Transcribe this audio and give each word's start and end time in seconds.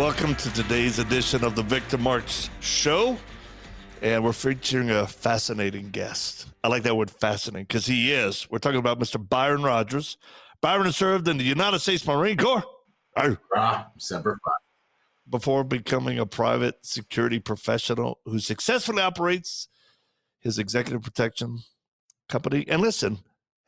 Welcome 0.00 0.34
to 0.36 0.50
today's 0.54 0.98
edition 0.98 1.44
of 1.44 1.54
the 1.54 1.62
Victor 1.62 1.98
Marx 1.98 2.48
Show. 2.60 3.18
And 4.00 4.24
we're 4.24 4.32
featuring 4.32 4.88
a 4.88 5.06
fascinating 5.06 5.90
guest. 5.90 6.46
I 6.64 6.68
like 6.68 6.84
that 6.84 6.96
word 6.96 7.10
fascinating 7.10 7.66
because 7.66 7.84
he 7.84 8.10
is. 8.10 8.50
We're 8.50 8.60
talking 8.60 8.78
about 8.78 8.98
Mr. 8.98 9.22
Byron 9.22 9.62
Rodgers. 9.62 10.16
Byron 10.62 10.90
served 10.92 11.28
in 11.28 11.36
the 11.36 11.44
United 11.44 11.80
States 11.80 12.06
Marine 12.06 12.38
Corps. 12.38 12.64
Ah, 13.54 13.90
Before 15.28 15.64
becoming 15.64 16.18
a 16.18 16.24
private 16.24 16.78
security 16.80 17.38
professional 17.38 18.20
who 18.24 18.38
successfully 18.38 19.02
operates 19.02 19.68
his 20.38 20.58
executive 20.58 21.02
protection 21.02 21.58
company. 22.26 22.64
And 22.68 22.80
listen, 22.80 23.18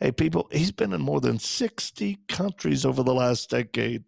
hey, 0.01 0.12
people, 0.12 0.49
he's 0.51 0.73
been 0.73 0.95
in 0.95 1.03
more 1.03 1.21
than 1.21 1.39
60 1.39 2.21
countries 2.27 2.87
over 2.87 3.03
the 3.03 3.12
last 3.12 3.51
decade 3.51 4.05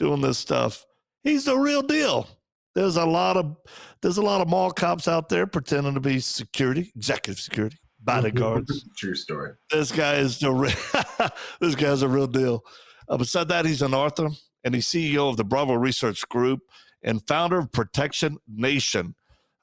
doing 0.00 0.22
this 0.22 0.38
stuff 0.38 0.86
he's 1.22 1.44
the 1.44 1.56
real 1.56 1.82
deal. 1.82 2.28
There's 2.74 2.96
a 2.96 3.04
lot 3.04 3.36
of 3.36 3.56
there's 4.00 4.16
a 4.16 4.22
lot 4.22 4.40
of 4.40 4.48
mall 4.48 4.70
cops 4.70 5.06
out 5.08 5.28
there 5.28 5.46
pretending 5.46 5.94
to 5.94 6.00
be 6.00 6.20
security, 6.20 6.92
executive 6.96 7.38
security, 7.38 7.78
bodyguards. 8.00 8.84
True 8.96 9.14
story. 9.14 9.52
This 9.70 9.92
guy 9.92 10.14
is 10.14 10.38
the 10.38 10.50
real, 10.50 10.72
this 11.60 11.74
guy's 11.74 12.02
a 12.02 12.08
real 12.08 12.26
deal. 12.26 12.64
Uh, 13.08 13.18
beside 13.18 13.48
that, 13.48 13.64
he's 13.64 13.82
an 13.82 13.94
author 13.94 14.28
and 14.64 14.74
he's 14.74 14.86
CEO 14.86 15.28
of 15.28 15.36
the 15.36 15.44
Bravo 15.44 15.74
Research 15.74 16.26
Group 16.28 16.60
and 17.02 17.26
founder 17.26 17.58
of 17.58 17.72
Protection 17.72 18.38
Nation. 18.48 19.14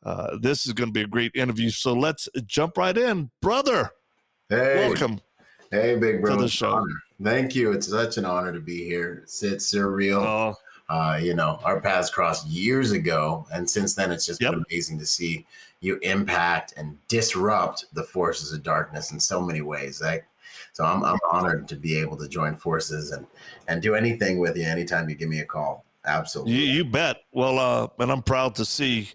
Uh, 0.03 0.37
this 0.39 0.65
is 0.65 0.73
going 0.73 0.89
to 0.89 0.93
be 0.93 1.01
a 1.01 1.07
great 1.07 1.31
interview. 1.35 1.69
So 1.69 1.93
let's 1.93 2.29
jump 2.45 2.77
right 2.77 2.97
in, 2.97 3.31
brother. 3.41 3.89
Hey, 4.49 4.87
welcome. 4.87 5.19
Hey, 5.71 5.95
big 5.95 6.21
brother. 6.21 6.37
To 6.37 6.43
the 6.43 6.49
show. 6.49 6.85
Thank 7.21 7.55
you. 7.55 7.73
It's 7.73 7.87
such 7.87 8.17
an 8.17 8.25
honor 8.25 8.53
to 8.53 8.61
be 8.61 8.85
here. 8.85 9.23
It's 9.23 9.41
surreal. 9.41 10.23
Oh 10.23 10.55
uh, 10.89 11.19
you 11.21 11.35
know, 11.35 11.59
our 11.63 11.79
paths 11.79 12.09
crossed 12.09 12.47
years 12.47 12.91
ago, 12.91 13.45
and 13.53 13.69
since 13.69 13.93
then, 13.93 14.11
it's 14.11 14.25
just 14.25 14.41
yep. 14.41 14.51
been 14.51 14.65
amazing 14.69 14.97
to 14.99 15.05
see 15.05 15.45
you 15.81 15.99
impact 16.01 16.73
and 16.77 16.97
disrupt 17.07 17.85
the 17.93 18.03
forces 18.03 18.51
of 18.51 18.63
darkness 18.63 19.11
in 19.11 19.19
so 19.19 19.39
many 19.39 19.61
ways. 19.61 20.01
Like, 20.01 20.25
so 20.73 20.83
I'm, 20.83 21.03
I'm 21.03 21.19
honored 21.29 21.67
to 21.69 21.75
be 21.75 21.97
able 21.97 22.17
to 22.17 22.27
join 22.27 22.55
forces 22.55 23.11
and 23.11 23.27
and 23.67 23.81
do 23.81 23.93
anything 23.93 24.39
with 24.39 24.57
you 24.57 24.63
anytime 24.63 25.07
you 25.09 25.15
give 25.15 25.29
me 25.29 25.39
a 25.39 25.45
call. 25.45 25.85
Absolutely, 26.05 26.53
you, 26.53 26.63
you 26.63 26.85
bet. 26.85 27.17
Well, 27.31 27.59
uh, 27.59 27.87
and 27.99 28.11
I'm 28.11 28.23
proud 28.23 28.55
to 28.55 28.65
see 28.65 29.09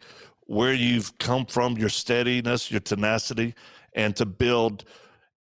where 0.46 0.74
you've 0.74 1.16
come 1.18 1.44
from, 1.46 1.76
your 1.76 1.88
steadiness, 1.88 2.70
your 2.70 2.80
tenacity, 2.80 3.54
and 3.94 4.14
to 4.16 4.26
build 4.26 4.84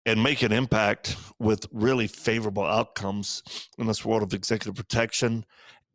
and 0.07 0.23
make 0.23 0.43
an 0.43 0.53
impact 0.53 1.17
with 1.39 1.67
really 1.73 2.07
favorable 2.07 2.65
outcomes 2.65 3.43
in 3.79 3.87
this 3.87 4.05
world 4.05 4.23
of 4.23 4.33
executive 4.33 4.75
protection 4.75 5.45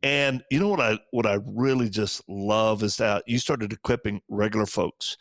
and 0.02 0.42
you 0.50 0.60
know 0.60 0.68
what 0.68 0.80
I 0.80 0.98
what 1.10 1.26
I 1.26 1.38
really 1.44 1.88
just 1.88 2.22
love 2.28 2.82
is 2.82 2.96
that 2.96 3.24
you 3.26 3.38
started 3.38 3.72
equipping 3.72 4.20
regular 4.28 4.66
folks. 4.66 5.16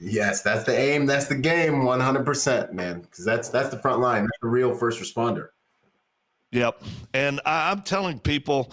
Yes, 0.00 0.42
that's 0.42 0.64
the 0.64 0.78
aim. 0.78 1.06
That's 1.06 1.26
the 1.26 1.36
game. 1.36 1.84
One 1.84 2.00
hundred 2.00 2.24
percent, 2.24 2.72
man. 2.72 3.00
Because 3.00 3.24
that's 3.24 3.48
that's 3.48 3.68
the 3.70 3.78
front 3.78 4.00
line. 4.00 4.22
That's 4.22 4.38
the 4.42 4.48
real 4.48 4.74
first 4.74 5.00
responder. 5.00 5.48
Yep. 6.52 6.82
And 7.14 7.40
I, 7.44 7.70
I'm 7.70 7.82
telling 7.82 8.18
people, 8.20 8.72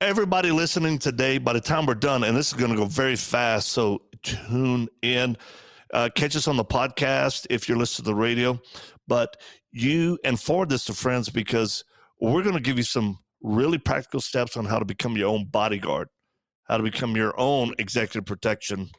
everybody 0.00 0.50
listening 0.50 0.98
today, 0.98 1.38
by 1.38 1.52
the 1.52 1.60
time 1.60 1.86
we're 1.86 1.94
done, 1.94 2.24
and 2.24 2.36
this 2.36 2.48
is 2.48 2.54
going 2.54 2.70
to 2.70 2.76
go 2.76 2.86
very 2.86 3.16
fast, 3.16 3.68
so 3.68 4.02
tune 4.22 4.88
in. 5.02 5.36
Uh, 5.92 6.08
catch 6.14 6.34
us 6.34 6.48
on 6.48 6.56
the 6.56 6.64
podcast 6.64 7.46
if 7.50 7.68
you're 7.68 7.76
listening 7.76 8.04
to 8.06 8.10
the 8.10 8.14
radio, 8.14 8.58
but 9.06 9.36
you 9.72 10.18
and 10.24 10.40
forward 10.40 10.70
this 10.70 10.86
to 10.86 10.94
friends 10.94 11.28
because 11.28 11.84
we're 12.18 12.42
going 12.42 12.54
to 12.54 12.62
give 12.62 12.78
you 12.78 12.82
some 12.82 13.18
really 13.42 13.78
practical 13.78 14.20
steps 14.20 14.56
on 14.56 14.64
how 14.64 14.78
to 14.78 14.84
become 14.84 15.16
your 15.16 15.28
own 15.28 15.46
bodyguard, 15.46 16.08
how 16.64 16.76
to 16.76 16.82
become 16.82 17.16
your 17.16 17.38
own 17.38 17.74
executive 17.78 18.24
protection 18.24 18.90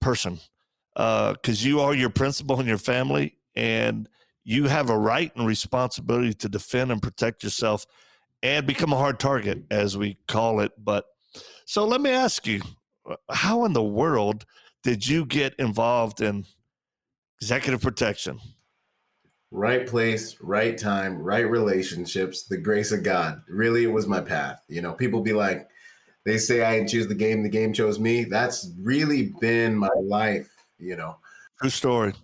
person. 0.00 0.40
Because 0.94 1.64
uh, 1.64 1.68
you 1.68 1.80
are 1.80 1.94
your 1.94 2.10
principal 2.10 2.58
and 2.58 2.68
your 2.68 2.78
family, 2.78 3.36
and 3.56 4.08
you 4.44 4.68
have 4.68 4.90
a 4.90 4.98
right 4.98 5.34
and 5.34 5.46
responsibility 5.46 6.32
to 6.34 6.48
defend 6.48 6.92
and 6.92 7.02
protect 7.02 7.42
yourself 7.42 7.84
and 8.42 8.66
become 8.66 8.92
a 8.92 8.96
hard 8.96 9.18
target, 9.18 9.64
as 9.70 9.96
we 9.96 10.18
call 10.28 10.60
it. 10.60 10.70
But 10.78 11.04
so 11.66 11.84
let 11.84 12.00
me 12.00 12.10
ask 12.10 12.46
you 12.46 12.62
how 13.30 13.64
in 13.64 13.72
the 13.72 13.82
world 13.82 14.44
did 14.82 15.06
you 15.06 15.26
get 15.26 15.54
involved 15.56 16.20
in 16.20 16.44
executive 17.40 17.80
protection? 17.80 18.38
Right 19.56 19.86
place, 19.86 20.36
right 20.40 20.76
time, 20.76 21.16
right 21.16 21.48
relationships, 21.48 22.42
the 22.42 22.56
grace 22.56 22.90
of 22.90 23.04
God. 23.04 23.40
Really, 23.48 23.84
it 23.84 23.92
was 23.92 24.08
my 24.08 24.20
path. 24.20 24.60
You 24.66 24.82
know, 24.82 24.92
people 24.92 25.20
be 25.20 25.32
like, 25.32 25.68
they 26.24 26.38
say 26.38 26.64
I 26.64 26.76
didn't 26.76 26.88
choose 26.88 27.06
the 27.06 27.14
game, 27.14 27.44
the 27.44 27.48
game 27.48 27.72
chose 27.72 28.00
me. 28.00 28.24
That's 28.24 28.72
really 28.80 29.32
been 29.40 29.76
my 29.76 29.90
life, 30.02 30.50
you 30.80 30.96
know. 30.96 31.18
True 31.60 31.70
story. 31.70 32.14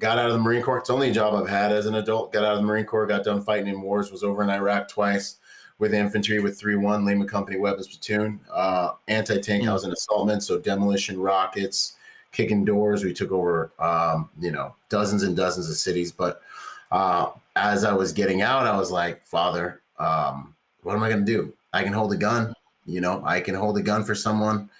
Got 0.00 0.18
out 0.18 0.26
of 0.26 0.32
the 0.32 0.40
Marine 0.40 0.62
Corps. 0.62 0.78
It's 0.78 0.88
the 0.88 0.94
only 0.94 1.12
job 1.12 1.32
I've 1.34 1.48
had 1.48 1.70
as 1.70 1.86
an 1.86 1.94
adult. 1.94 2.32
Got 2.32 2.44
out 2.44 2.54
of 2.54 2.58
the 2.58 2.66
Marine 2.66 2.86
Corps, 2.86 3.06
got 3.06 3.22
done 3.22 3.40
fighting 3.40 3.68
in 3.68 3.80
wars, 3.80 4.10
was 4.10 4.24
over 4.24 4.42
in 4.42 4.50
Iraq 4.50 4.88
twice 4.88 5.36
with 5.78 5.94
infantry 5.94 6.40
with 6.40 6.58
3 6.58 6.74
1, 6.74 7.04
Lima 7.04 7.24
Company 7.24 7.56
Weapons 7.56 7.86
Platoon, 7.86 8.40
uh, 8.52 8.94
anti 9.06 9.40
tank 9.40 9.62
mm. 9.62 9.66
housing 9.66 9.92
assaultment, 9.92 10.42
so 10.42 10.58
demolition 10.58 11.20
rockets, 11.20 11.94
kicking 12.32 12.64
doors. 12.64 13.04
We 13.04 13.12
took 13.12 13.30
over, 13.30 13.72
um, 13.78 14.28
you 14.40 14.50
know, 14.50 14.74
dozens 14.88 15.22
and 15.22 15.36
dozens 15.36 15.70
of 15.70 15.76
cities. 15.76 16.10
But 16.10 16.42
uh, 16.90 17.30
as 17.56 17.84
I 17.84 17.92
was 17.92 18.12
getting 18.12 18.42
out, 18.42 18.66
I 18.66 18.76
was 18.76 18.90
like, 18.90 19.24
Father, 19.24 19.80
um, 19.98 20.54
what 20.82 20.94
am 20.94 21.02
I 21.02 21.08
going 21.08 21.24
to 21.24 21.32
do? 21.32 21.52
I 21.72 21.82
can 21.82 21.92
hold 21.92 22.12
a 22.12 22.16
gun, 22.16 22.54
you 22.86 23.00
know, 23.00 23.22
I 23.24 23.40
can 23.40 23.54
hold 23.54 23.76
a 23.76 23.82
gun 23.82 24.04
for 24.04 24.14
someone. 24.14 24.70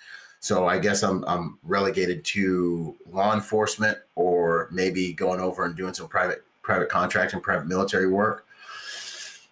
So 0.40 0.66
I 0.66 0.78
guess 0.78 1.02
I'm 1.02 1.24
I'm 1.26 1.58
relegated 1.64 2.24
to 2.26 2.96
law 3.10 3.34
enforcement 3.34 3.98
or 4.14 4.68
maybe 4.70 5.12
going 5.12 5.40
over 5.40 5.64
and 5.64 5.76
doing 5.76 5.94
some 5.94 6.08
private 6.08 6.44
private 6.62 6.88
contract 6.88 7.32
and 7.32 7.42
private 7.42 7.66
military 7.66 8.08
work. 8.08 8.46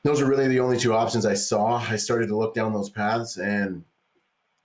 Those 0.04 0.20
are 0.20 0.26
really 0.26 0.46
the 0.46 0.60
only 0.60 0.78
two 0.78 0.94
options 0.94 1.26
I 1.26 1.34
saw. 1.34 1.78
I 1.78 1.96
started 1.96 2.28
to 2.28 2.36
look 2.36 2.54
down 2.54 2.72
those 2.72 2.88
paths 2.88 3.36
and 3.36 3.84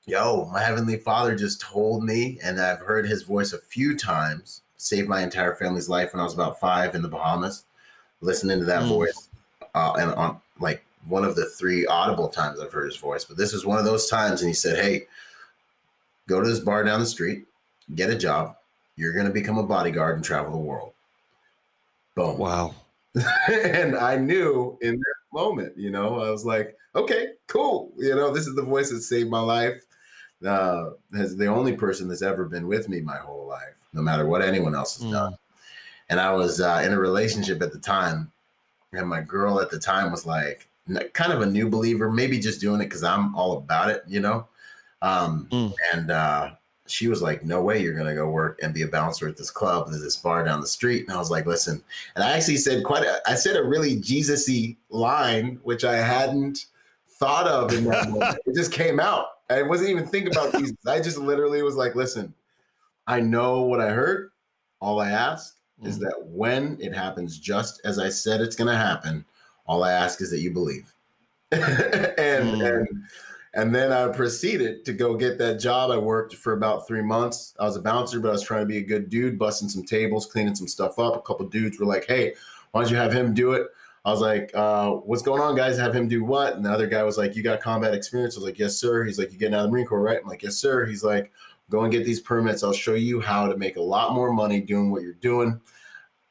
yo, 0.05 0.45
my 0.53 0.61
heavenly 0.61 0.97
father 0.97 1.35
just 1.35 1.61
told 1.61 2.03
me, 2.03 2.39
and 2.43 2.59
I've 2.59 2.79
heard 2.79 3.07
his 3.07 3.23
voice 3.23 3.53
a 3.53 3.59
few 3.59 3.97
times, 3.97 4.61
saved 4.77 5.07
my 5.07 5.21
entire 5.21 5.55
family's 5.55 5.89
life 5.89 6.13
when 6.13 6.19
I 6.19 6.23
was 6.23 6.33
about 6.33 6.59
five 6.59 6.95
in 6.95 7.01
the 7.01 7.07
Bahamas 7.07 7.65
listening 8.21 8.59
to 8.59 8.65
that 8.65 8.83
mm. 8.83 8.89
voice, 8.89 9.29
uh, 9.75 9.93
and 9.99 10.13
on 10.13 10.39
like 10.59 10.85
one 11.07 11.25
of 11.25 11.35
the 11.35 11.45
three 11.45 11.85
audible 11.87 12.29
times 12.29 12.59
I've 12.59 12.71
heard 12.71 12.85
his 12.85 12.97
voice. 12.97 13.25
But 13.25 13.37
this 13.37 13.53
is 13.53 13.65
one 13.65 13.79
of 13.79 13.85
those 13.85 14.07
times, 14.07 14.41
and 14.41 14.47
he 14.47 14.53
said, 14.53 14.83
"Hey, 14.83 15.07
go 16.27 16.41
to 16.41 16.47
this 16.47 16.59
bar 16.59 16.83
down 16.83 16.99
the 16.99 17.05
street, 17.05 17.45
get 17.95 18.09
a 18.09 18.17
job. 18.17 18.55
You're 18.95 19.13
going 19.13 19.25
to 19.25 19.33
become 19.33 19.57
a 19.57 19.63
bodyguard 19.63 20.15
and 20.15 20.23
travel 20.23 20.51
the 20.51 20.57
world." 20.57 20.93
Boom! 22.15 22.37
Wow. 22.37 22.75
and 23.51 23.95
I 23.95 24.15
knew 24.15 24.77
in 24.81 24.95
that 24.95 25.15
moment, 25.33 25.77
you 25.77 25.89
know, 25.89 26.21
I 26.21 26.29
was 26.29 26.45
like, 26.45 26.77
"Okay, 26.95 27.29
cool. 27.47 27.91
You 27.97 28.15
know, 28.15 28.31
this 28.31 28.47
is 28.47 28.55
the 28.55 28.61
voice 28.61 28.89
that 28.91 29.01
saved 29.01 29.29
my 29.29 29.41
life." 29.41 29.83
Uh, 30.45 30.89
as 31.15 31.37
the 31.37 31.45
only 31.45 31.73
person 31.73 32.07
that's 32.07 32.23
ever 32.23 32.45
been 32.45 32.65
with 32.65 32.89
me 32.89 32.99
my 32.99 33.17
whole 33.17 33.45
life, 33.45 33.77
no 33.93 34.01
matter 34.01 34.25
what 34.25 34.41
anyone 34.41 34.73
else 34.73 34.97
has 34.97 35.05
mm. 35.05 35.11
done 35.11 35.37
and 36.11 36.19
I 36.19 36.33
was 36.33 36.59
uh, 36.59 36.83
in 36.85 36.91
a 36.91 36.99
relationship 36.99 37.61
at 37.61 37.71
the 37.71 37.79
time, 37.79 38.31
and 38.91 39.07
my 39.07 39.21
girl 39.21 39.61
at 39.61 39.71
the 39.71 39.79
time 39.79 40.11
was 40.11 40.25
like 40.25 40.67
kind 41.13 41.31
of 41.31 41.41
a 41.41 41.45
new 41.45 41.69
believer, 41.69 42.11
maybe 42.11 42.37
just 42.37 42.59
doing 42.59 42.81
it 42.81 42.85
because 42.85 43.03
I'm 43.03 43.33
all 43.33 43.57
about 43.57 43.89
it, 43.89 44.03
you 44.05 44.19
know. 44.19 44.45
Um, 45.01 45.47
mm. 45.49 45.73
And 45.93 46.11
uh, 46.11 46.51
she 46.85 47.07
was 47.07 47.21
like, 47.21 47.45
"No 47.45 47.61
way, 47.61 47.81
you're 47.81 47.95
gonna 47.95 48.13
go 48.13 48.29
work 48.29 48.59
and 48.61 48.73
be 48.73 48.81
a 48.81 48.89
bouncer 48.89 49.25
at 49.29 49.37
this 49.37 49.49
club. 49.49 49.87
There's 49.87 50.03
this 50.03 50.17
bar 50.17 50.43
down 50.43 50.59
the 50.59 50.67
street." 50.67 51.07
And 51.07 51.15
I 51.15 51.17
was 51.17 51.31
like, 51.31 51.45
"Listen," 51.45 51.81
and 52.15 52.23
I 52.25 52.33
actually 52.33 52.57
said 52.57 52.83
quite. 52.83 53.03
A, 53.03 53.21
I 53.25 53.35
said 53.35 53.55
a 53.55 53.63
really 53.63 53.95
Jesus-y 53.95 54.75
line, 54.89 55.61
which 55.63 55.85
I 55.85 55.95
hadn't 55.95 56.65
thought 57.07 57.47
of 57.47 57.73
in 57.73 57.85
that 57.85 58.09
moment. 58.09 58.37
It 58.45 58.55
just 58.55 58.73
came 58.73 58.99
out. 58.99 59.27
I 59.49 59.61
wasn't 59.61 59.91
even 59.91 60.05
thinking 60.05 60.33
about 60.33 60.57
Jesus. 60.57 60.75
I 60.85 60.99
just 60.99 61.17
literally 61.17 61.61
was 61.61 61.75
like, 61.75 61.95
"Listen, 61.95 62.33
I 63.07 63.21
know 63.21 63.61
what 63.61 63.79
I 63.79 63.91
heard. 63.91 64.31
All 64.81 64.99
I 64.99 65.11
ask 65.11 65.55
mm-hmm. 65.81 65.89
is 65.89 65.99
that 65.99 66.15
when 66.27 66.77
it 66.79 66.95
happens 66.95 67.37
just 67.37 67.81
as 67.83 67.99
I 67.99 68.09
said 68.09 68.41
it's 68.41 68.55
going 68.55 68.71
to 68.71 68.77
happen, 68.77 69.25
all 69.65 69.83
I 69.83 69.91
ask 69.91 70.21
is 70.21 70.31
that 70.31 70.39
you 70.39 70.51
believe. 70.51 70.93
and, 71.51 71.61
mm. 71.61 72.79
and 72.79 72.87
And 73.53 73.75
then 73.75 73.91
I 73.91 74.07
proceeded 74.07 74.85
to 74.85 74.93
go 74.93 75.15
get 75.15 75.37
that 75.39 75.59
job. 75.59 75.91
I 75.91 75.97
worked 75.97 76.35
for 76.35 76.53
about 76.53 76.87
three 76.87 77.01
months. 77.01 77.53
I 77.59 77.65
was 77.65 77.75
a 77.75 77.81
bouncer, 77.81 78.19
but 78.21 78.29
I 78.29 78.31
was 78.31 78.43
trying 78.43 78.61
to 78.61 78.65
be 78.65 78.77
a 78.77 78.83
good 78.83 79.09
dude, 79.09 79.37
busting 79.37 79.67
some 79.67 79.83
tables, 79.83 80.25
cleaning 80.25 80.55
some 80.55 80.67
stuff 80.67 80.97
up. 80.97 81.17
A 81.17 81.21
couple 81.21 81.45
dudes 81.47 81.77
were 81.77 81.85
like, 81.85 82.05
"Hey, 82.07 82.33
why 82.71 82.81
don't 82.81 82.89
you 82.89 82.95
have 82.95 83.11
him 83.11 83.33
do 83.33 83.51
it?" 83.51 83.67
I 84.05 84.11
was 84.11 84.21
like, 84.21 84.51
uh, 84.55 84.91
"What's 84.91 85.21
going 85.21 85.41
on, 85.41 85.55
guys? 85.55 85.77
Have 85.77 85.93
him 85.93 86.07
do 86.07 86.23
what?" 86.23 86.55
And 86.55 86.65
the 86.65 86.71
other 86.71 86.87
guy 86.87 87.03
was 87.03 87.17
like, 87.17 87.35
"You 87.35 87.43
got 87.43 87.59
combat 87.59 87.93
experience?" 87.93 88.35
I 88.35 88.39
was 88.39 88.45
like, 88.45 88.57
"Yes, 88.57 88.77
sir." 88.77 89.03
He's 89.03 89.19
like, 89.19 89.33
"You 89.33 89.37
getting 89.37 89.53
out 89.53 89.65
of 89.65 89.65
the 89.65 89.71
Marine 89.73 89.85
Corps, 89.85 90.01
right?" 90.01 90.19
I'm 90.21 90.29
like, 90.29 90.43
"Yes, 90.43 90.55
sir." 90.55 90.85
He's 90.85 91.03
like, 91.03 91.29
"Go 91.71 91.81
and 91.81 91.91
get 91.91 92.05
these 92.05 92.19
permits. 92.19 92.63
I'll 92.63 92.73
show 92.73 92.93
you 92.93 93.19
how 93.19 93.47
to 93.47 93.57
make 93.57 93.77
a 93.77 93.81
lot 93.81 94.13
more 94.13 94.31
money 94.31 94.61
doing 94.61 94.91
what 94.91 95.01
you're 95.01 95.13
doing." 95.13 95.59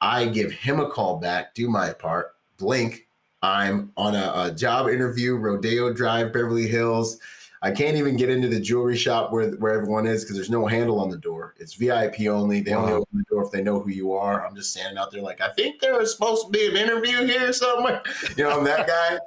I 0.00 0.26
give 0.26 0.52
him 0.52 0.80
a 0.80 0.88
call 0.88 1.18
back, 1.18 1.54
do 1.54 1.68
my 1.68 1.92
part, 1.92 2.34
blink. 2.56 3.06
I'm 3.42 3.92
on 3.96 4.14
a, 4.14 4.32
a 4.34 4.50
job 4.50 4.88
interview, 4.88 5.36
Rodeo 5.36 5.92
Drive, 5.92 6.32
Beverly 6.32 6.66
Hills. 6.66 7.18
I 7.62 7.70
can't 7.70 7.96
even 7.96 8.16
get 8.16 8.30
into 8.30 8.48
the 8.48 8.60
jewelry 8.60 8.96
shop 8.96 9.32
where 9.32 9.50
where 9.52 9.74
everyone 9.74 10.06
is 10.06 10.24
because 10.24 10.36
there's 10.36 10.50
no 10.50 10.66
handle 10.66 10.98
on 10.98 11.10
the 11.10 11.18
door. 11.18 11.54
It's 11.58 11.74
VIP 11.74 12.22
only. 12.28 12.60
They 12.62 12.74
wow. 12.74 12.82
only 12.82 12.92
open 12.94 13.18
the 13.18 13.24
door 13.30 13.44
if 13.44 13.50
they 13.50 13.62
know 13.62 13.80
who 13.80 13.90
you 13.90 14.14
are. 14.14 14.46
I'm 14.46 14.54
just 14.54 14.70
standing 14.72 14.96
out 14.96 15.10
there 15.10 15.20
like 15.20 15.42
I 15.42 15.48
think 15.50 15.80
there 15.80 15.98
was 15.98 16.12
supposed 16.12 16.46
to 16.46 16.50
be 16.50 16.68
an 16.68 16.76
interview 16.76 17.24
here 17.26 17.52
somewhere. 17.52 18.02
You 18.36 18.44
know, 18.44 18.58
I'm 18.58 18.64
that 18.64 18.86
guy. 18.86 19.18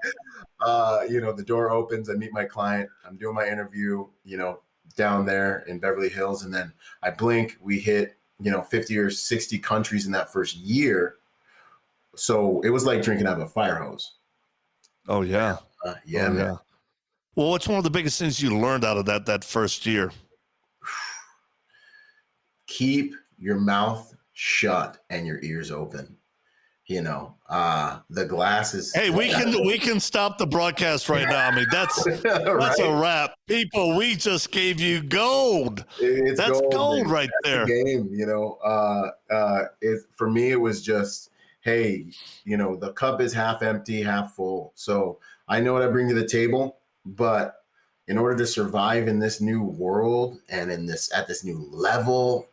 Uh, 0.60 1.02
you 1.08 1.22
know, 1.22 1.34
the 1.34 1.44
door 1.44 1.70
opens. 1.70 2.10
I 2.10 2.14
meet 2.14 2.34
my 2.34 2.46
client. 2.46 2.90
I'm 3.06 3.18
doing 3.18 3.36
my 3.36 3.48
interview. 3.48 4.08
You 4.24 4.38
know, 4.38 4.60
down 4.96 5.26
there 5.26 5.60
in 5.68 5.80
Beverly 5.80 6.10
Hills, 6.10 6.44
and 6.44 6.54
then 6.54 6.72
I 7.02 7.12
blink. 7.12 7.58
We 7.62 7.80
hit 7.80 8.18
you 8.40 8.52
know 8.52 8.62
50 8.62 8.98
or 8.98 9.10
60 9.10 9.60
countries 9.60 10.06
in 10.06 10.12
that 10.12 10.32
first 10.32 10.56
year. 10.58 11.16
So 12.16 12.62
it 12.62 12.70
was 12.70 12.86
like 12.86 13.02
drinking 13.02 13.28
out 13.28 13.38
of 13.38 13.48
a 13.48 13.50
fire 13.50 13.76
hose. 13.76 14.16
Oh 15.08 15.22
yeah, 15.22 15.58
uh, 15.86 15.96
yeah, 16.06 16.28
oh, 16.30 16.38
yeah. 16.38 16.56
Well, 17.36 17.50
what's 17.50 17.68
one 17.68 17.78
of 17.78 17.84
the 17.84 17.90
biggest 17.90 18.20
things 18.20 18.42
you 18.42 18.58
learned 18.58 18.86
out 18.86 18.98
of 18.98 19.06
that 19.06 19.26
that 19.26 19.44
first 19.44 19.86
year? 19.86 20.12
Keep 22.68 23.16
your 23.38 23.60
mouth 23.60 24.16
shut 24.34 25.00
and 25.10 25.26
your 25.26 25.40
ears 25.42 25.72
open. 25.72 26.16
You 26.94 27.02
know, 27.02 27.36
uh 27.50 28.00
the 28.10 28.26
glasses. 28.26 28.94
Hey, 28.94 29.10
we 29.10 29.30
can 29.30 29.52
we 29.66 29.78
can 29.78 30.00
stop 30.00 30.38
the 30.38 30.46
broadcast 30.48 31.10
right 31.10 31.28
now. 31.28 31.48
I 31.48 31.56
mean, 31.56 31.66
that's 31.72 32.04
that's 32.22 32.24
right? 32.24 32.80
a 32.80 33.02
wrap. 33.02 33.36
People, 33.48 33.98
we 33.98 34.16
just 34.16 34.52
gave 34.52 34.80
you 34.80 35.02
gold. 35.02 35.86
It's 36.00 36.40
that's 36.40 36.62
gold, 36.62 36.74
gold 36.74 37.10
right 37.10 37.30
that's 37.44 37.56
there. 37.56 37.66
The 37.66 37.84
game, 37.84 38.10
you 38.12 38.26
know. 38.26 38.58
Uh 38.64 39.34
uh 39.34 39.64
it 39.82 40.02
for 40.16 40.30
me 40.30 40.52
it 40.52 40.60
was 40.60 40.82
just 40.84 41.30
hey, 41.62 42.08
you 42.44 42.58
know, 42.58 42.76
the 42.76 42.92
cup 42.94 43.22
is 43.22 43.34
half 43.34 43.62
empty, 43.62 44.04
half 44.04 44.36
full. 44.36 44.74
So 44.76 45.20
I 45.48 45.62
know 45.62 45.74
what 45.74 45.82
I 45.82 45.88
bring 45.88 46.10
to 46.10 46.14
the 46.14 46.28
table 46.28 46.78
but 47.06 47.64
in 48.08 48.18
order 48.18 48.38
to 48.38 48.48
survive 48.48 49.08
in 49.08 49.20
this 49.20 49.40
new 49.40 49.64
world 49.64 50.40
and 50.50 50.72
in 50.72 50.86
this 50.86 51.12
at 51.14 51.28
this 51.28 51.44
new 51.44 51.68
level, 51.72 52.48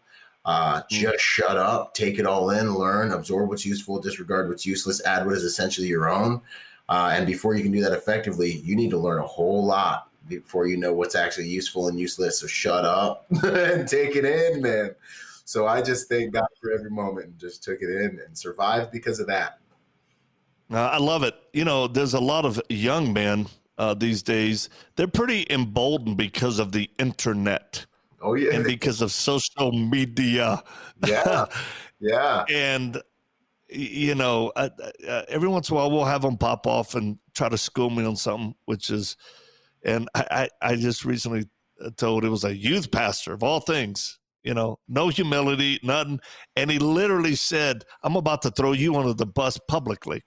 uh, 0.44 0.82
hmm. 0.82 0.86
just 0.88 1.22
shut 1.22 1.56
up, 1.56 1.94
take 1.94 2.18
it 2.18 2.26
all 2.26 2.50
in, 2.50 2.74
learn, 2.74 3.12
absorb 3.12 3.48
what's 3.48 3.66
useful, 3.66 4.00
disregard 4.00 4.48
what's 4.48 4.66
useless, 4.66 5.04
add 5.04 5.26
what 5.26 5.34
is 5.34 5.44
essentially 5.44 5.86
your 5.86 6.08
own. 6.08 6.40
Uh, 6.88 7.12
and 7.14 7.26
before 7.26 7.54
you 7.54 7.62
can 7.62 7.72
do 7.72 7.80
that 7.80 7.92
effectively, 7.92 8.50
you 8.50 8.74
need 8.74 8.90
to 8.90 8.98
learn 8.98 9.20
a 9.20 9.26
whole 9.26 9.64
lot 9.64 10.08
before 10.28 10.66
you 10.66 10.76
know 10.76 10.92
what's 10.92 11.14
actually 11.14 11.46
useful 11.46 11.88
and 11.88 11.98
useless. 11.98 12.40
So 12.40 12.46
shut 12.46 12.84
up 12.84 13.26
and 13.42 13.86
take 13.86 14.16
it 14.16 14.24
in, 14.24 14.62
man. 14.62 14.94
So 15.44 15.66
I 15.66 15.82
just 15.82 16.08
thank 16.08 16.32
God 16.32 16.46
for 16.60 16.72
every 16.72 16.90
moment 16.90 17.26
and 17.26 17.38
just 17.38 17.62
took 17.62 17.82
it 17.82 17.90
in 17.90 18.20
and 18.24 18.36
survived 18.36 18.92
because 18.92 19.20
of 19.20 19.26
that. 19.28 19.58
Uh, 20.72 20.78
I 20.78 20.98
love 20.98 21.24
it. 21.24 21.34
You 21.52 21.64
know, 21.64 21.88
there's 21.88 22.14
a 22.14 22.20
lot 22.20 22.44
of 22.44 22.60
young 22.68 23.12
men 23.12 23.48
uh, 23.80 23.94
these 23.94 24.22
days, 24.22 24.68
they're 24.96 25.08
pretty 25.08 25.46
emboldened 25.48 26.18
because 26.18 26.58
of 26.58 26.70
the 26.70 26.90
internet. 26.98 27.86
Oh 28.20 28.34
yeah, 28.34 28.54
and 28.54 28.64
because 28.64 29.00
of 29.02 29.12
social 29.12 29.72
media. 29.72 30.62
Yeah, 31.06 31.46
yeah. 32.00 32.44
and 32.50 33.00
you 33.68 34.14
know, 34.14 34.52
uh, 34.56 34.68
uh, 35.08 35.22
every 35.28 35.48
once 35.48 35.70
in 35.70 35.74
a 35.74 35.76
while 35.76 35.90
we'll 35.90 36.04
have 36.04 36.22
them 36.22 36.36
pop 36.36 36.66
off 36.66 36.94
and 36.94 37.18
try 37.34 37.48
to 37.48 37.58
school 37.58 37.88
me 37.88 38.04
on 38.04 38.16
something, 38.16 38.54
which 38.64 38.90
is, 38.90 39.16
and 39.84 40.08
I, 40.14 40.48
I, 40.62 40.70
I 40.72 40.76
just 40.76 41.04
recently 41.04 41.46
uh, 41.84 41.90
told 41.96 42.24
it 42.24 42.30
was 42.30 42.44
a 42.44 42.56
youth 42.56 42.90
pastor 42.90 43.32
of 43.32 43.42
all 43.42 43.60
things. 43.60 44.18
You 44.42 44.54
know, 44.54 44.78
no 44.88 45.08
humility, 45.08 45.78
nothing. 45.82 46.18
And 46.56 46.70
he 46.70 46.78
literally 46.78 47.34
said, 47.34 47.84
"I'm 48.02 48.16
about 48.16 48.42
to 48.42 48.50
throw 48.50 48.72
you 48.72 48.96
under 48.96 49.12
the 49.12 49.26
bus 49.26 49.58
publicly." 49.68 50.22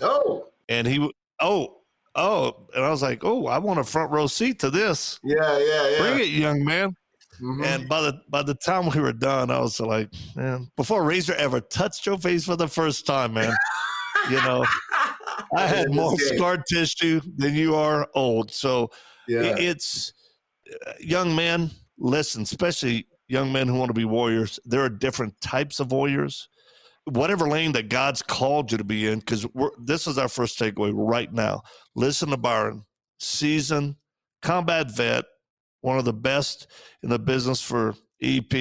Oh. 0.00 0.48
And 0.68 0.86
he, 0.86 1.10
oh, 1.40 1.76
oh, 2.16 2.68
and 2.74 2.84
I 2.84 2.90
was 2.90 3.02
like, 3.02 3.20
oh, 3.22 3.46
I 3.46 3.58
want 3.58 3.78
a 3.78 3.84
front 3.84 4.10
row 4.10 4.26
seat 4.26 4.58
to 4.60 4.70
this. 4.70 5.20
Yeah, 5.22 5.58
yeah, 5.58 5.88
yeah. 5.90 5.98
Bring 5.98 6.20
it, 6.20 6.28
young 6.28 6.64
man. 6.64 6.96
Mm-hmm. 7.40 7.64
And 7.64 7.88
by 7.88 8.00
the 8.00 8.20
by 8.28 8.42
the 8.42 8.54
time 8.54 8.88
we 8.90 9.00
were 9.00 9.12
done, 9.12 9.50
I 9.50 9.60
was 9.60 9.80
like, 9.80 10.08
man, 10.34 10.70
before 10.76 11.04
Razor 11.04 11.34
ever 11.34 11.60
touched 11.60 12.06
your 12.06 12.18
face 12.18 12.44
for 12.44 12.56
the 12.56 12.68
first 12.68 13.06
time, 13.06 13.34
man, 13.34 13.54
you 14.30 14.36
know, 14.36 14.64
I 15.56 15.66
had 15.66 15.92
more 15.92 16.18
scar 16.18 16.58
tissue 16.58 17.20
than 17.36 17.54
you 17.54 17.74
are 17.74 18.08
old. 18.14 18.52
So 18.52 18.90
yeah. 19.28 19.54
it's 19.58 20.12
uh, 20.86 20.92
young 21.00 21.34
men, 21.34 21.70
listen, 21.98 22.42
especially 22.42 23.06
young 23.28 23.52
men 23.52 23.68
who 23.68 23.74
want 23.74 23.90
to 23.90 23.94
be 23.94 24.04
warriors. 24.04 24.58
There 24.64 24.82
are 24.82 24.88
different 24.88 25.40
types 25.40 25.80
of 25.80 25.92
warriors 25.92 26.48
whatever 27.06 27.48
lane 27.48 27.72
that 27.72 27.88
God's 27.88 28.20
called 28.20 28.72
you 28.72 28.78
to 28.78 28.84
be 28.84 29.06
in, 29.06 29.20
because 29.20 29.46
this 29.78 30.06
is 30.06 30.18
our 30.18 30.28
first 30.28 30.58
takeaway 30.58 30.92
right 30.92 31.32
now. 31.32 31.62
Listen 31.94 32.30
to 32.30 32.36
Byron, 32.36 32.84
seasoned 33.20 33.96
combat 34.42 34.90
vet, 34.90 35.24
one 35.86 35.98
of 35.98 36.04
the 36.04 36.12
best 36.12 36.66
in 37.04 37.10
the 37.10 37.18
business 37.18 37.62
for 37.62 37.94
EP, 38.20 38.52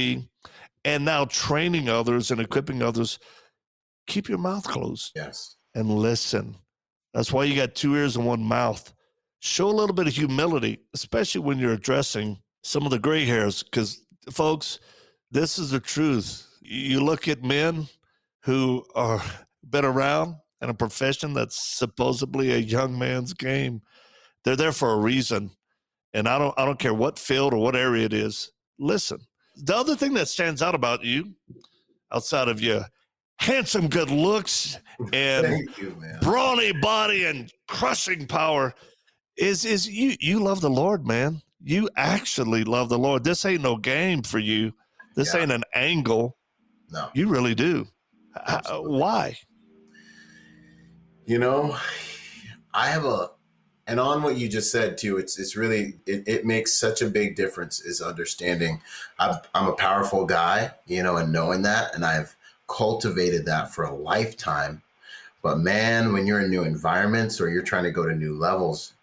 and 0.85 1.03
now 1.03 1.25
training 1.25 1.89
others 1.89 2.29
and 2.29 2.39
equipping 2.39 2.83
others. 2.83 3.17
Keep 4.05 4.29
your 4.29 4.37
mouth 4.37 4.63
closed. 4.63 5.11
Yes. 5.15 5.55
And 5.73 5.89
listen. 5.89 6.55
That's 7.15 7.33
why 7.33 7.45
you 7.45 7.55
got 7.55 7.73
two 7.73 7.95
ears 7.95 8.15
and 8.15 8.27
one 8.27 8.43
mouth. 8.43 8.93
Show 9.39 9.67
a 9.67 9.73
little 9.73 9.95
bit 9.95 10.07
of 10.07 10.13
humility, 10.13 10.81
especially 10.93 11.41
when 11.41 11.57
you're 11.57 11.73
addressing 11.73 12.37
some 12.63 12.85
of 12.85 12.91
the 12.91 12.99
gray 12.99 13.25
hairs, 13.25 13.63
because 13.63 14.05
folks, 14.31 14.79
this 15.31 15.57
is 15.57 15.71
the 15.71 15.79
truth. 15.79 16.47
You 16.61 17.03
look 17.03 17.27
at 17.27 17.43
men 17.43 17.87
who 18.43 18.85
are 18.93 19.23
been 19.67 19.85
around 19.85 20.35
in 20.61 20.69
a 20.69 20.75
profession 20.75 21.33
that's 21.33 21.59
supposedly 21.59 22.53
a 22.53 22.57
young 22.57 22.99
man's 22.99 23.33
game. 23.33 23.81
They're 24.43 24.55
there 24.55 24.71
for 24.71 24.91
a 24.91 24.97
reason. 24.99 25.49
And 26.15 26.29
I 26.29 26.39
don't 26.39 26.53
I 26.57 26.63
don't 26.63 26.79
care 26.79 26.93
what 26.93 27.19
field 27.19 27.53
or 27.53 27.57
what 27.57 27.75
area 27.75 28.05
it 28.05 28.13
is. 28.13 28.51
Listen. 28.79 29.19
The 29.57 29.75
other 29.75 29.95
thing 29.95 30.13
that 30.15 30.29
stands 30.29 30.61
out 30.61 30.73
about 30.73 31.03
you, 31.03 31.33
outside 32.11 32.47
of 32.47 32.61
your 32.61 32.85
handsome 33.37 33.89
good 33.89 34.09
looks 34.09 34.79
and 35.11 35.69
you, 35.77 35.95
brawny 36.21 36.71
body 36.71 37.25
and 37.25 37.51
crushing 37.67 38.27
power, 38.27 38.73
is 39.37 39.65
is 39.65 39.89
you 39.89 40.15
you 40.21 40.39
love 40.39 40.61
the 40.61 40.69
Lord, 40.69 41.05
man. 41.05 41.41
You 41.61 41.89
actually 41.97 42.63
love 42.63 42.87
the 42.87 42.97
Lord. 42.97 43.25
This 43.25 43.43
ain't 43.43 43.61
no 43.61 43.75
game 43.75 44.23
for 44.23 44.39
you. 44.39 44.73
This 45.17 45.33
yeah. 45.33 45.41
ain't 45.41 45.51
an 45.51 45.63
angle. 45.73 46.37
No. 46.91 47.09
You 47.13 47.27
really 47.27 47.55
do. 47.55 47.87
Uh, 48.35 48.79
why? 48.79 49.37
You 51.25 51.39
know, 51.39 51.75
I 52.73 52.87
have 52.87 53.03
a, 53.03 53.31
and 53.87 53.99
on 53.99 54.23
what 54.23 54.37
you 54.37 54.49
just 54.49 54.71
said 54.71 54.97
too, 54.97 55.17
it's 55.17 55.37
it's 55.37 55.55
really 55.55 55.95
it, 56.05 56.27
it 56.27 56.45
makes 56.45 56.77
such 56.77 57.01
a 57.01 57.09
big 57.09 57.35
difference 57.35 57.81
is 57.81 58.01
understanding. 58.01 58.81
I'm 59.19 59.35
I'm 59.53 59.67
a 59.67 59.73
powerful 59.73 60.25
guy, 60.25 60.71
you 60.87 61.03
know, 61.03 61.17
and 61.17 61.31
knowing 61.31 61.61
that, 61.63 61.93
and 61.95 62.03
I've 62.03 62.35
cultivated 62.67 63.45
that 63.45 63.73
for 63.73 63.83
a 63.83 63.93
lifetime. 63.93 64.81
But 65.43 65.59
man, 65.59 66.13
when 66.13 66.25
you're 66.25 66.41
in 66.41 66.49
new 66.49 66.63
environments 66.63 67.39
or 67.39 67.49
you're 67.49 67.61
trying 67.61 67.83
to 67.83 67.91
go 67.91 68.05
to 68.05 68.15
new 68.15 68.35
levels, 68.35 68.93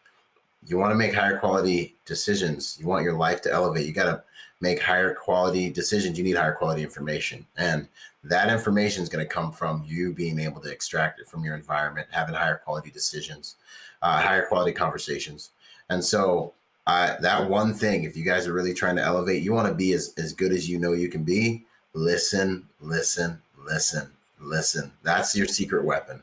you 0.67 0.77
want 0.77 0.91
to 0.91 0.97
make 0.97 1.15
higher 1.15 1.39
quality 1.39 1.95
decisions. 2.05 2.77
You 2.81 2.87
want 2.87 3.05
your 3.05 3.15
life 3.15 3.41
to 3.43 3.53
elevate. 3.53 3.87
You 3.87 3.93
got 3.93 4.05
to 4.05 4.23
make 4.61 4.81
higher 4.81 5.15
quality 5.15 5.71
decisions. 5.71 6.19
You 6.19 6.25
need 6.25 6.37
higher 6.37 6.55
quality 6.55 6.83
information. 6.83 7.47
And 7.57 7.87
that 8.25 8.51
information 8.51 9.03
is 9.03 9.09
going 9.09 9.25
to 9.25 9.33
come 9.33 9.53
from 9.53 9.85
you 9.87 10.13
being 10.13 10.39
able 10.39 10.61
to 10.63 10.71
extract 10.71 11.21
it 11.21 11.29
from 11.29 11.45
your 11.45 11.55
environment, 11.55 12.09
having 12.11 12.35
higher 12.35 12.61
quality 12.65 12.91
decisions, 12.91 13.57
uh, 14.03 14.21
higher 14.21 14.47
quality 14.47 14.73
conversations. 14.73 15.51
And 15.89 16.05
so, 16.05 16.53
uh, 16.87 17.17
that 17.21 17.49
one 17.49 17.75
thing, 17.75 18.05
if 18.05 18.17
you 18.17 18.25
guys 18.25 18.47
are 18.47 18.53
really 18.53 18.75
trying 18.75 18.97
to 18.97 19.03
elevate, 19.03 19.43
you 19.43 19.53
want 19.53 19.69
to 19.69 19.75
be 19.75 19.93
as, 19.93 20.13
as 20.19 20.33
good 20.33 20.53
as 20.53 20.69
you 20.69 20.79
know 20.79 20.93
you 20.93 21.09
can 21.09 21.23
be. 21.23 21.65
Listen, 21.95 22.67
listen, 22.81 23.41
listen, 23.67 24.11
listen. 24.41 24.91
That's 25.03 25.37
your 25.37 25.47
secret 25.47 25.85
weapon. 25.85 26.21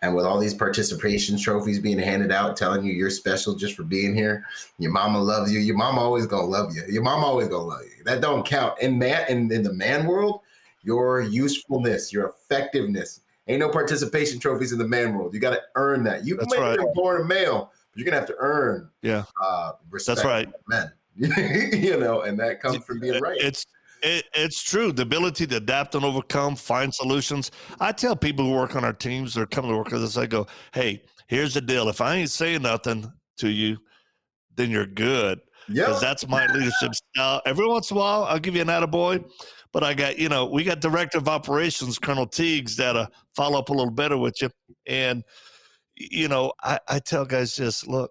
And 0.00 0.14
with 0.14 0.24
all 0.24 0.38
these 0.38 0.54
participation 0.54 1.36
trophies 1.36 1.80
being 1.80 1.98
handed 1.98 2.30
out, 2.30 2.56
telling 2.56 2.84
you 2.84 2.92
you're 2.92 3.10
special 3.10 3.54
just 3.54 3.74
for 3.74 3.82
being 3.82 4.14
here, 4.14 4.44
your 4.78 4.92
mama 4.92 5.20
loves 5.20 5.52
you. 5.52 5.58
Your 5.58 5.76
mama 5.76 6.00
always 6.00 6.24
gonna 6.24 6.46
love 6.46 6.74
you. 6.74 6.84
Your 6.88 7.02
mama 7.02 7.26
always 7.26 7.48
gonna 7.48 7.64
love 7.64 7.82
you. 7.82 8.04
That 8.04 8.20
don't 8.20 8.46
count. 8.46 8.80
In 8.80 8.96
man, 8.96 9.26
in, 9.28 9.50
in 9.50 9.64
the 9.64 9.72
man 9.72 10.06
world, 10.06 10.40
your 10.84 11.20
usefulness, 11.20 12.12
your 12.12 12.28
effectiveness. 12.28 13.20
Ain't 13.48 13.60
no 13.60 13.68
participation 13.70 14.38
trophies 14.38 14.72
in 14.72 14.78
the 14.78 14.86
man 14.86 15.14
world. 15.14 15.32
You 15.34 15.40
got 15.40 15.50
to 15.50 15.62
earn 15.74 16.04
that. 16.04 16.24
You 16.26 16.36
That's 16.36 16.54
may 16.54 16.60
right. 16.60 16.78
be 16.78 16.84
born 16.94 17.22
a 17.22 17.24
male, 17.24 17.72
but 17.90 17.98
you're 17.98 18.04
gonna 18.04 18.18
have 18.18 18.28
to 18.28 18.36
earn 18.38 18.90
Yeah. 19.02 19.24
uh 19.42 19.72
respect 19.90 20.16
That's 20.18 20.26
right. 20.26 20.48
men. 20.68 20.92
you 21.16 21.98
know, 21.98 22.20
and 22.22 22.38
that 22.38 22.60
comes 22.60 22.84
from 22.84 23.00
being 23.00 23.20
right. 23.20 23.38
It's 23.40 23.64
it, 24.02 24.26
it's 24.32 24.62
true. 24.62 24.92
The 24.92 25.02
ability 25.02 25.46
to 25.48 25.56
adapt 25.56 25.96
and 25.96 26.04
overcome, 26.04 26.54
find 26.54 26.94
solutions. 26.94 27.50
I 27.80 27.90
tell 27.90 28.14
people 28.14 28.44
who 28.44 28.52
work 28.52 28.76
on 28.76 28.84
our 28.84 28.92
teams 28.92 29.36
or 29.36 29.44
come 29.46 29.66
to 29.66 29.76
work 29.76 29.90
with 29.90 30.04
us, 30.04 30.16
I 30.16 30.26
go, 30.26 30.46
"Hey, 30.72 31.02
here's 31.26 31.54
the 31.54 31.60
deal. 31.60 31.88
If 31.88 32.00
I 32.00 32.14
ain't 32.16 32.30
saying 32.30 32.62
nothing 32.62 33.12
to 33.38 33.48
you, 33.48 33.78
then 34.54 34.70
you're 34.70 34.86
good." 34.86 35.40
yeah. 35.68 35.86
because 35.86 36.00
that's 36.00 36.28
my 36.28 36.46
leadership 36.46 36.94
style. 36.94 37.42
Every 37.44 37.66
once 37.66 37.90
in 37.90 37.96
a 37.96 38.00
while, 38.00 38.24
I'll 38.24 38.38
give 38.38 38.54
you 38.54 38.62
an 38.62 38.68
attaboy, 38.68 39.24
but 39.78 39.86
I 39.86 39.94
got, 39.94 40.18
you 40.18 40.28
know, 40.28 40.44
we 40.44 40.64
got 40.64 40.80
director 40.80 41.18
of 41.18 41.28
operations, 41.28 42.00
Colonel 42.00 42.26
Teagues, 42.26 42.74
that'll 42.74 43.02
uh, 43.02 43.06
follow 43.36 43.60
up 43.60 43.68
a 43.68 43.72
little 43.72 43.92
better 43.92 44.16
with 44.18 44.42
you. 44.42 44.50
And, 44.88 45.22
you 45.94 46.26
know, 46.26 46.52
I, 46.64 46.80
I 46.88 46.98
tell 46.98 47.24
guys 47.24 47.54
just 47.54 47.86
look, 47.86 48.10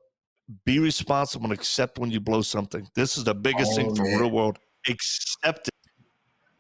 be 0.64 0.80
responsible 0.80 1.44
and 1.44 1.52
accept 1.54 2.00
when 2.00 2.10
you 2.10 2.22
blow 2.22 2.42
something. 2.42 2.88
This 2.96 3.18
is 3.18 3.26
the 3.26 3.36
biggest 3.36 3.74
Oh, 3.74 3.76
thing 3.76 3.94
for 3.94 4.04
man. 4.04 4.18
real 4.18 4.32
world. 4.32 4.60
Accept 4.88 5.68
it. 5.68 5.92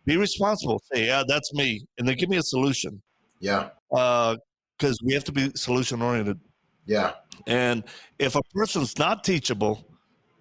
Be 0.03 0.17
responsible. 0.17 0.81
Say, 0.93 1.05
yeah, 1.05 1.23
that's 1.25 1.53
me. 1.53 1.85
And 1.97 2.05
then 2.05 2.17
give 2.17 2.27
me 2.27 2.35
a 2.35 2.41
solution. 2.43 3.01
yeah. 3.39 3.69
Uh, 3.93 4.35
because 4.77 4.99
we 5.05 5.13
have 5.13 5.23
to 5.23 5.31
be 5.31 5.49
solution 5.55 6.01
oriented. 6.01 6.37
Yeah. 6.85 7.13
And 7.47 7.85
if 8.19 8.35
a 8.35 8.41
person's 8.53 8.99
not 8.99 9.23
teachable 9.23 9.86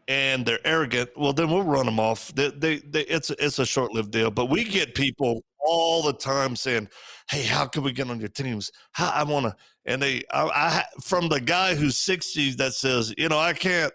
and 0.08 0.46
they're 0.46 0.64
arrogant, 0.64 1.10
well, 1.16 1.32
then 1.32 1.50
we'll 1.50 1.62
run 1.62 1.86
them 1.86 1.98
off. 1.98 2.32
They, 2.34 2.50
they, 2.50 2.78
they, 2.78 3.02
it's 3.02 3.30
it's 3.30 3.58
a 3.58 3.66
short 3.66 3.92
lived 3.92 4.12
deal. 4.12 4.30
But 4.30 4.46
we 4.46 4.64
get 4.64 4.94
people 4.94 5.42
all 5.58 6.02
the 6.02 6.12
time 6.12 6.54
saying, 6.54 6.88
"Hey, 7.28 7.42
how 7.42 7.66
can 7.66 7.82
we 7.82 7.92
get 7.92 8.08
on 8.08 8.20
your 8.20 8.28
teams? 8.28 8.70
How 8.92 9.10
I 9.10 9.24
want 9.24 9.46
to." 9.46 9.56
And 9.84 10.00
they, 10.00 10.22
I, 10.30 10.44
I, 10.44 10.84
from 11.02 11.28
the 11.28 11.40
guy 11.40 11.74
who's 11.74 11.96
sixty 11.96 12.52
that 12.52 12.74
says, 12.74 13.12
"You 13.18 13.28
know, 13.28 13.38
I 13.38 13.52
can't, 13.52 13.92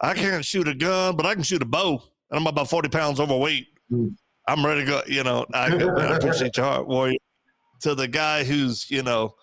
I 0.00 0.14
can't 0.14 0.44
shoot 0.44 0.68
a 0.68 0.74
gun, 0.74 1.16
but 1.16 1.26
I 1.26 1.34
can 1.34 1.42
shoot 1.42 1.62
a 1.62 1.66
bow, 1.66 2.02
and 2.30 2.40
I'm 2.40 2.46
about 2.46 2.70
forty 2.70 2.88
pounds 2.88 3.20
overweight. 3.20 3.66
Mm. 3.92 4.14
I'm 4.48 4.64
ready 4.64 4.84
to 4.84 4.86
go." 4.86 5.02
You 5.06 5.24
know, 5.24 5.44
I, 5.52 5.66
I 5.66 6.16
appreciate 6.16 6.56
your 6.56 6.66
heart, 6.66 6.88
warrior. 6.88 7.18
To 7.82 7.94
the 7.94 8.08
guy 8.08 8.44
who's, 8.44 8.90
you 8.90 9.02
know, 9.02 9.34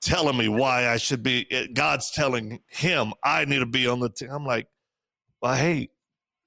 telling 0.00 0.36
me 0.36 0.48
why 0.48 0.88
I 0.88 0.96
should 0.96 1.22
be. 1.22 1.46
God's 1.72 2.10
telling 2.10 2.60
him 2.68 3.12
I 3.22 3.44
need 3.44 3.60
to 3.60 3.66
be 3.66 3.86
on 3.86 4.00
the 4.00 4.10
team. 4.10 4.30
I'm 4.30 4.44
like, 4.44 4.66
well, 5.44 5.54
hey, 5.56 5.90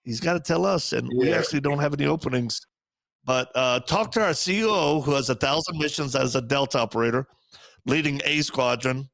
he's 0.04 0.20
got 0.20 0.34
to 0.34 0.40
tell 0.40 0.66
us, 0.66 0.92
and 0.92 1.08
we 1.16 1.32
actually 1.32 1.60
don't 1.60 1.78
have 1.78 1.94
any 1.94 2.08
openings. 2.08 2.66
But 3.24 3.52
uh, 3.54 3.82
talk 3.82 4.12
to 4.14 4.24
our 4.24 4.32
CEO 4.32 5.04
who 5.04 5.12
has 5.12 5.30
a 5.30 5.36
thousand 5.36 5.78
missions 5.78 6.16
as 6.16 6.36
a 6.36 6.42
Delta 6.42 6.80
operator, 6.80 7.28
leading 7.86 8.20
A 8.26 8.42
Squadron. 8.42 9.08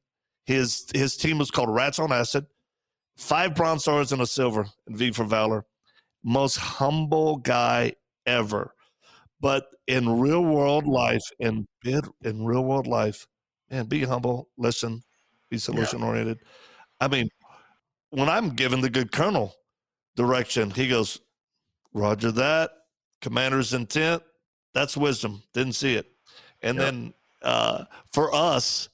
His 0.46 0.86
his 0.94 1.18
team 1.18 1.38
is 1.42 1.50
called 1.50 1.68
Rats 1.68 1.98
on 1.98 2.12
Acid. 2.12 2.46
Five 3.18 3.54
bronze 3.54 3.82
stars 3.82 4.10
and 4.10 4.22
a 4.22 4.26
silver 4.26 4.64
in 4.86 4.96
V 4.96 5.12
for 5.12 5.24
Valor. 5.24 5.66
Most 6.22 6.56
humble 6.56 7.36
guy 7.36 7.92
ever. 8.24 8.72
But 9.38 9.66
in 9.86 10.18
real 10.18 10.42
world 10.42 10.86
life, 10.86 11.24
in 11.40 11.68
bid 11.82 12.06
in 12.22 12.46
real 12.46 12.64
world 12.64 12.86
life, 12.86 13.26
man, 13.70 13.84
be 13.84 14.02
humble, 14.04 14.48
listen, 14.56 15.02
be 15.50 15.58
solution 15.58 16.02
oriented. 16.02 16.38
I 17.02 17.08
mean, 17.08 17.28
when 18.08 18.30
I'm 18.30 18.48
given 18.48 18.80
the 18.80 18.88
good 18.88 19.12
colonel 19.12 19.54
direction, 20.16 20.70
he 20.70 20.88
goes, 20.88 21.20
Roger 21.92 22.32
that. 22.32 22.70
Commander's 23.20 23.72
intent. 23.72 24.22
That's 24.74 24.96
wisdom. 24.96 25.42
Didn't 25.52 25.74
see 25.74 25.94
it. 25.94 26.06
And 26.62 26.76
Yep. 26.76 26.84
then 26.86 27.14
uh, 27.42 27.84
for 28.12 28.34
us, 28.34 28.88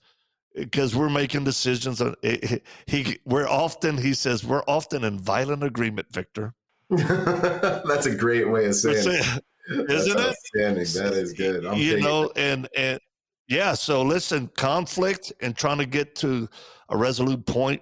because 0.55 0.95
we're 0.95 1.09
making 1.09 1.45
decisions, 1.45 2.01
on, 2.01 2.15
he, 2.23 2.61
he 2.87 3.19
we're 3.25 3.49
often 3.49 3.97
he 3.97 4.13
says 4.15 4.45
we're 4.45 4.65
often 4.67 5.05
in 5.05 5.19
violent 5.19 5.63
agreement, 5.65 6.13
Victor. 6.13 6.55
That's 6.91 8.07
a 8.07 8.15
great 8.15 8.49
way 8.51 8.67
of 8.67 8.75
saying 8.75 8.97
it. 8.99 9.07
it. 9.37 9.45
That's 9.89 10.07
Isn't 10.07 10.19
it? 10.19 10.27
outstanding. 10.27 10.85
That 10.95 11.13
is 11.15 11.33
good. 11.33 11.65
I'm 11.65 11.79
you 11.79 12.01
know, 12.01 12.25
it. 12.25 12.33
and 12.37 12.69
and 12.77 13.01
yeah. 13.49 13.75
So 13.75 14.03
listen, 14.03 14.49
conflict 14.57 15.33
and 15.41 15.57
trying 15.57 15.79
to 15.79 15.87
get 15.87 16.15
to 16.17 16.49
a 16.89 16.97
resolute 16.97 17.47
point. 17.47 17.81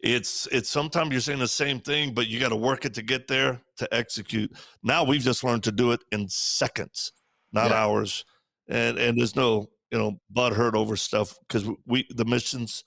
It's 0.00 0.46
it's 0.52 0.68
sometimes 0.68 1.12
you're 1.12 1.20
saying 1.20 1.38
the 1.38 1.48
same 1.48 1.80
thing, 1.80 2.14
but 2.14 2.26
you 2.28 2.38
got 2.40 2.50
to 2.50 2.56
work 2.56 2.84
it 2.84 2.94
to 2.94 3.02
get 3.02 3.26
there 3.26 3.60
to 3.76 3.94
execute. 3.94 4.50
Now 4.82 5.04
we've 5.04 5.22
just 5.22 5.44
learned 5.44 5.64
to 5.64 5.72
do 5.72 5.92
it 5.92 6.00
in 6.12 6.28
seconds, 6.28 7.12
not 7.52 7.70
Yeah. 7.70 7.76
hours, 7.82 8.24
and 8.68 8.98
and 8.98 9.18
there's 9.18 9.36
no 9.36 9.70
you 9.90 9.98
know 9.98 10.20
butt 10.30 10.52
hurt 10.52 10.74
over 10.74 10.96
stuff 10.96 11.38
because 11.46 11.68
we 11.86 12.06
the 12.10 12.24
missions 12.24 12.84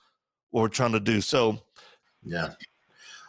what 0.52 0.62
we're 0.62 0.68
trying 0.70 0.94
to 0.94 1.00
do. 1.00 1.22
So 1.22 1.60
Yeah. 2.24 2.54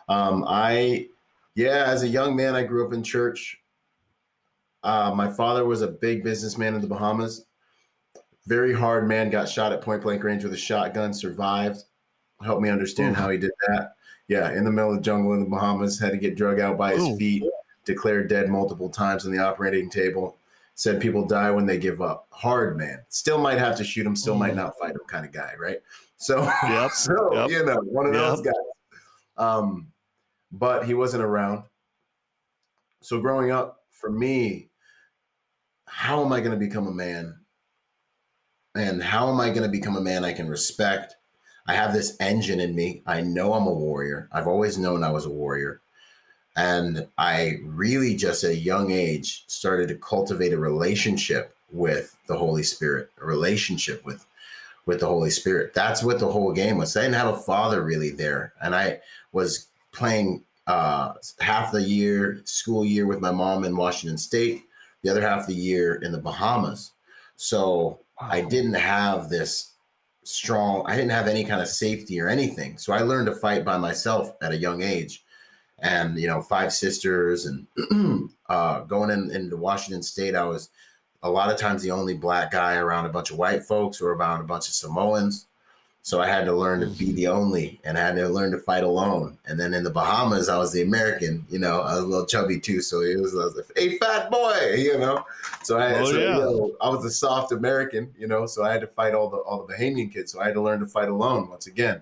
Um, 0.08 0.44
I, 0.46 1.08
yeah, 1.56 1.84
as 1.86 2.04
a 2.04 2.08
young 2.08 2.36
man, 2.36 2.54
I 2.54 2.62
grew 2.62 2.86
up 2.86 2.92
in 2.92 3.02
church. 3.02 3.58
Uh, 4.84 5.12
my 5.14 5.28
father 5.32 5.64
was 5.64 5.82
a 5.82 5.88
big 5.88 6.22
businessman 6.22 6.74
in 6.74 6.80
the 6.80 6.86
Bahamas. 6.86 7.46
Very 8.46 8.72
hard 8.72 9.08
man, 9.08 9.30
got 9.30 9.48
shot 9.48 9.72
at 9.72 9.80
point 9.80 10.02
blank 10.02 10.22
range 10.22 10.44
with 10.44 10.52
a 10.52 10.56
shotgun, 10.56 11.12
survived. 11.12 11.82
Helped 12.42 12.62
me 12.62 12.68
understand 12.68 13.16
Ooh. 13.16 13.20
how 13.20 13.30
he 13.30 13.38
did 13.38 13.52
that. 13.68 13.94
Yeah, 14.28 14.52
in 14.52 14.64
the 14.64 14.70
middle 14.70 14.90
of 14.90 14.96
the 14.96 15.02
jungle 15.02 15.34
in 15.34 15.40
the 15.40 15.48
Bahamas, 15.48 15.98
had 15.98 16.12
to 16.12 16.18
get 16.18 16.36
drug 16.36 16.58
out 16.60 16.76
by 16.76 16.94
his 16.94 17.04
Ooh. 17.04 17.16
feet, 17.16 17.44
declared 17.84 18.28
dead 18.28 18.48
multiple 18.48 18.90
times 18.90 19.24
on 19.24 19.32
the 19.32 19.38
operating 19.38 19.88
table. 19.88 20.36
Said 20.74 21.00
people 21.00 21.24
die 21.24 21.50
when 21.50 21.64
they 21.64 21.78
give 21.78 22.02
up. 22.02 22.26
Hard 22.30 22.76
man. 22.76 23.02
Still 23.08 23.38
might 23.38 23.58
have 23.58 23.76
to 23.78 23.84
shoot 23.84 24.04
him, 24.04 24.14
still 24.14 24.34
might 24.34 24.54
not 24.54 24.78
fight 24.78 24.90
him 24.90 25.00
kind 25.06 25.24
of 25.24 25.32
guy, 25.32 25.54
right? 25.58 25.78
So, 26.18 26.42
Yep, 26.62 26.90
so 26.90 27.34
yep. 27.34 27.50
you 27.50 27.64
know, 27.64 27.80
one 27.84 28.06
of 28.06 28.12
those 28.12 28.42
guys. 28.42 28.54
Um, 29.38 29.88
but 30.52 30.86
he 30.86 30.94
wasn't 30.94 31.22
around. 31.22 31.64
So 33.02 33.20
growing 33.20 33.50
up, 33.50 33.84
for 33.90 34.10
me, 34.10 34.68
how 35.86 36.24
am 36.24 36.32
I 36.32 36.40
going 36.40 36.52
to 36.52 36.58
become 36.58 36.86
a 36.86 36.92
man? 36.92 37.38
And 38.74 39.02
how 39.02 39.30
am 39.30 39.40
I 39.40 39.48
going 39.48 39.62
to 39.62 39.68
become 39.68 39.96
a 39.96 40.00
man 40.00 40.24
I 40.24 40.32
can 40.32 40.48
respect? 40.48 41.16
I 41.68 41.74
have 41.74 41.92
this 41.92 42.16
engine 42.20 42.60
in 42.60 42.74
me. 42.74 43.02
I 43.06 43.20
know 43.22 43.54
I'm 43.54 43.66
a 43.66 43.72
warrior. 43.72 44.28
I've 44.32 44.46
always 44.46 44.78
known 44.78 45.02
I 45.02 45.10
was 45.10 45.26
a 45.26 45.30
warrior. 45.30 45.80
And 46.56 47.06
I 47.18 47.58
really 47.64 48.14
just 48.14 48.44
at 48.44 48.52
a 48.52 48.56
young 48.56 48.90
age 48.90 49.44
started 49.46 49.88
to 49.88 49.96
cultivate 49.96 50.52
a 50.52 50.58
relationship 50.58 51.54
with 51.70 52.16
the 52.28 52.36
Holy 52.36 52.62
Spirit, 52.62 53.10
a 53.20 53.26
relationship 53.26 54.04
with 54.04 54.26
with 54.86 55.00
the 55.00 55.06
Holy 55.06 55.30
Spirit. 55.30 55.74
That's 55.74 56.02
what 56.02 56.20
the 56.20 56.30
whole 56.30 56.52
game 56.52 56.78
was. 56.78 56.96
I 56.96 57.02
didn't 57.02 57.16
have 57.16 57.34
a 57.34 57.36
father 57.36 57.82
really 57.82 58.10
there. 58.10 58.52
And 58.62 58.72
I 58.74 59.00
was 59.32 59.66
playing 59.92 60.44
uh, 60.68 61.14
half 61.40 61.72
the 61.72 61.82
year, 61.82 62.40
school 62.44 62.84
year 62.84 63.06
with 63.06 63.20
my 63.20 63.32
mom 63.32 63.64
in 63.64 63.76
Washington 63.76 64.16
State, 64.16 64.62
the 65.02 65.10
other 65.10 65.20
half 65.20 65.40
of 65.40 65.46
the 65.48 65.54
year 65.54 65.96
in 65.96 66.12
the 66.12 66.18
Bahamas. 66.18 66.92
So 67.34 67.98
I 68.18 68.42
didn't 68.42 68.74
have 68.74 69.28
this 69.28 69.72
strong, 70.26 70.84
I 70.86 70.96
didn't 70.96 71.10
have 71.10 71.28
any 71.28 71.44
kind 71.44 71.60
of 71.60 71.68
safety 71.68 72.20
or 72.20 72.28
anything. 72.28 72.78
So 72.78 72.92
I 72.92 73.00
learned 73.00 73.26
to 73.26 73.34
fight 73.34 73.64
by 73.64 73.76
myself 73.78 74.32
at 74.42 74.52
a 74.52 74.56
young 74.56 74.82
age. 74.82 75.24
And, 75.78 76.18
you 76.18 76.26
know, 76.26 76.40
five 76.40 76.72
sisters 76.72 77.46
and 77.46 78.30
uh, 78.48 78.80
going 78.80 79.10
in 79.10 79.30
into 79.30 79.56
Washington 79.56 80.02
State, 80.02 80.34
I 80.34 80.44
was 80.44 80.70
a 81.22 81.30
lot 81.30 81.50
of 81.50 81.58
times 81.58 81.82
the 81.82 81.90
only 81.90 82.14
black 82.14 82.50
guy 82.50 82.76
around 82.76 83.06
a 83.06 83.10
bunch 83.10 83.30
of 83.30 83.36
white 83.36 83.62
folks 83.64 84.00
or 84.00 84.12
around 84.12 84.40
a 84.40 84.44
bunch 84.44 84.68
of 84.68 84.74
Samoans. 84.74 85.46
So 86.06 86.20
I 86.20 86.28
had 86.28 86.44
to 86.44 86.52
learn 86.52 86.78
to 86.82 86.86
be 86.86 87.10
the 87.10 87.26
only 87.26 87.80
and 87.82 87.98
I 87.98 88.00
had 88.02 88.14
to 88.14 88.28
learn 88.28 88.52
to 88.52 88.60
fight 88.60 88.84
alone. 88.84 89.36
And 89.46 89.58
then 89.58 89.74
in 89.74 89.82
the 89.82 89.90
Bahamas, 89.90 90.48
I 90.48 90.56
was 90.56 90.72
the 90.72 90.82
American, 90.82 91.44
you 91.50 91.58
know, 91.58 91.80
I 91.80 91.96
was 91.96 92.04
a 92.04 92.06
little 92.06 92.26
chubby 92.26 92.60
too. 92.60 92.80
So 92.80 93.00
it 93.00 93.20
was, 93.20 93.34
I 93.34 93.38
was 93.38 93.56
like, 93.56 93.66
hey, 93.74 93.98
fat 93.98 94.30
boy, 94.30 94.74
you 94.78 94.98
know. 94.98 95.24
So 95.64 95.78
I, 95.78 95.98
Oh, 95.98 96.04
so, 96.04 96.16
yeah. 96.16 96.36
you 96.36 96.40
know, 96.42 96.76
I 96.80 96.90
was 96.90 97.04
a 97.04 97.10
soft 97.10 97.50
American, 97.50 98.14
you 98.16 98.28
know, 98.28 98.46
so 98.46 98.62
I 98.62 98.70
had 98.70 98.82
to 98.82 98.86
fight 98.86 99.14
all 99.14 99.28
the 99.28 99.38
all 99.38 99.66
the 99.66 99.74
Bahamian 99.74 100.12
kids. 100.12 100.30
So 100.30 100.38
I 100.40 100.44
had 100.44 100.54
to 100.54 100.62
learn 100.62 100.78
to 100.78 100.86
fight 100.86 101.08
alone 101.08 101.50
once 101.50 101.66
again. 101.66 102.00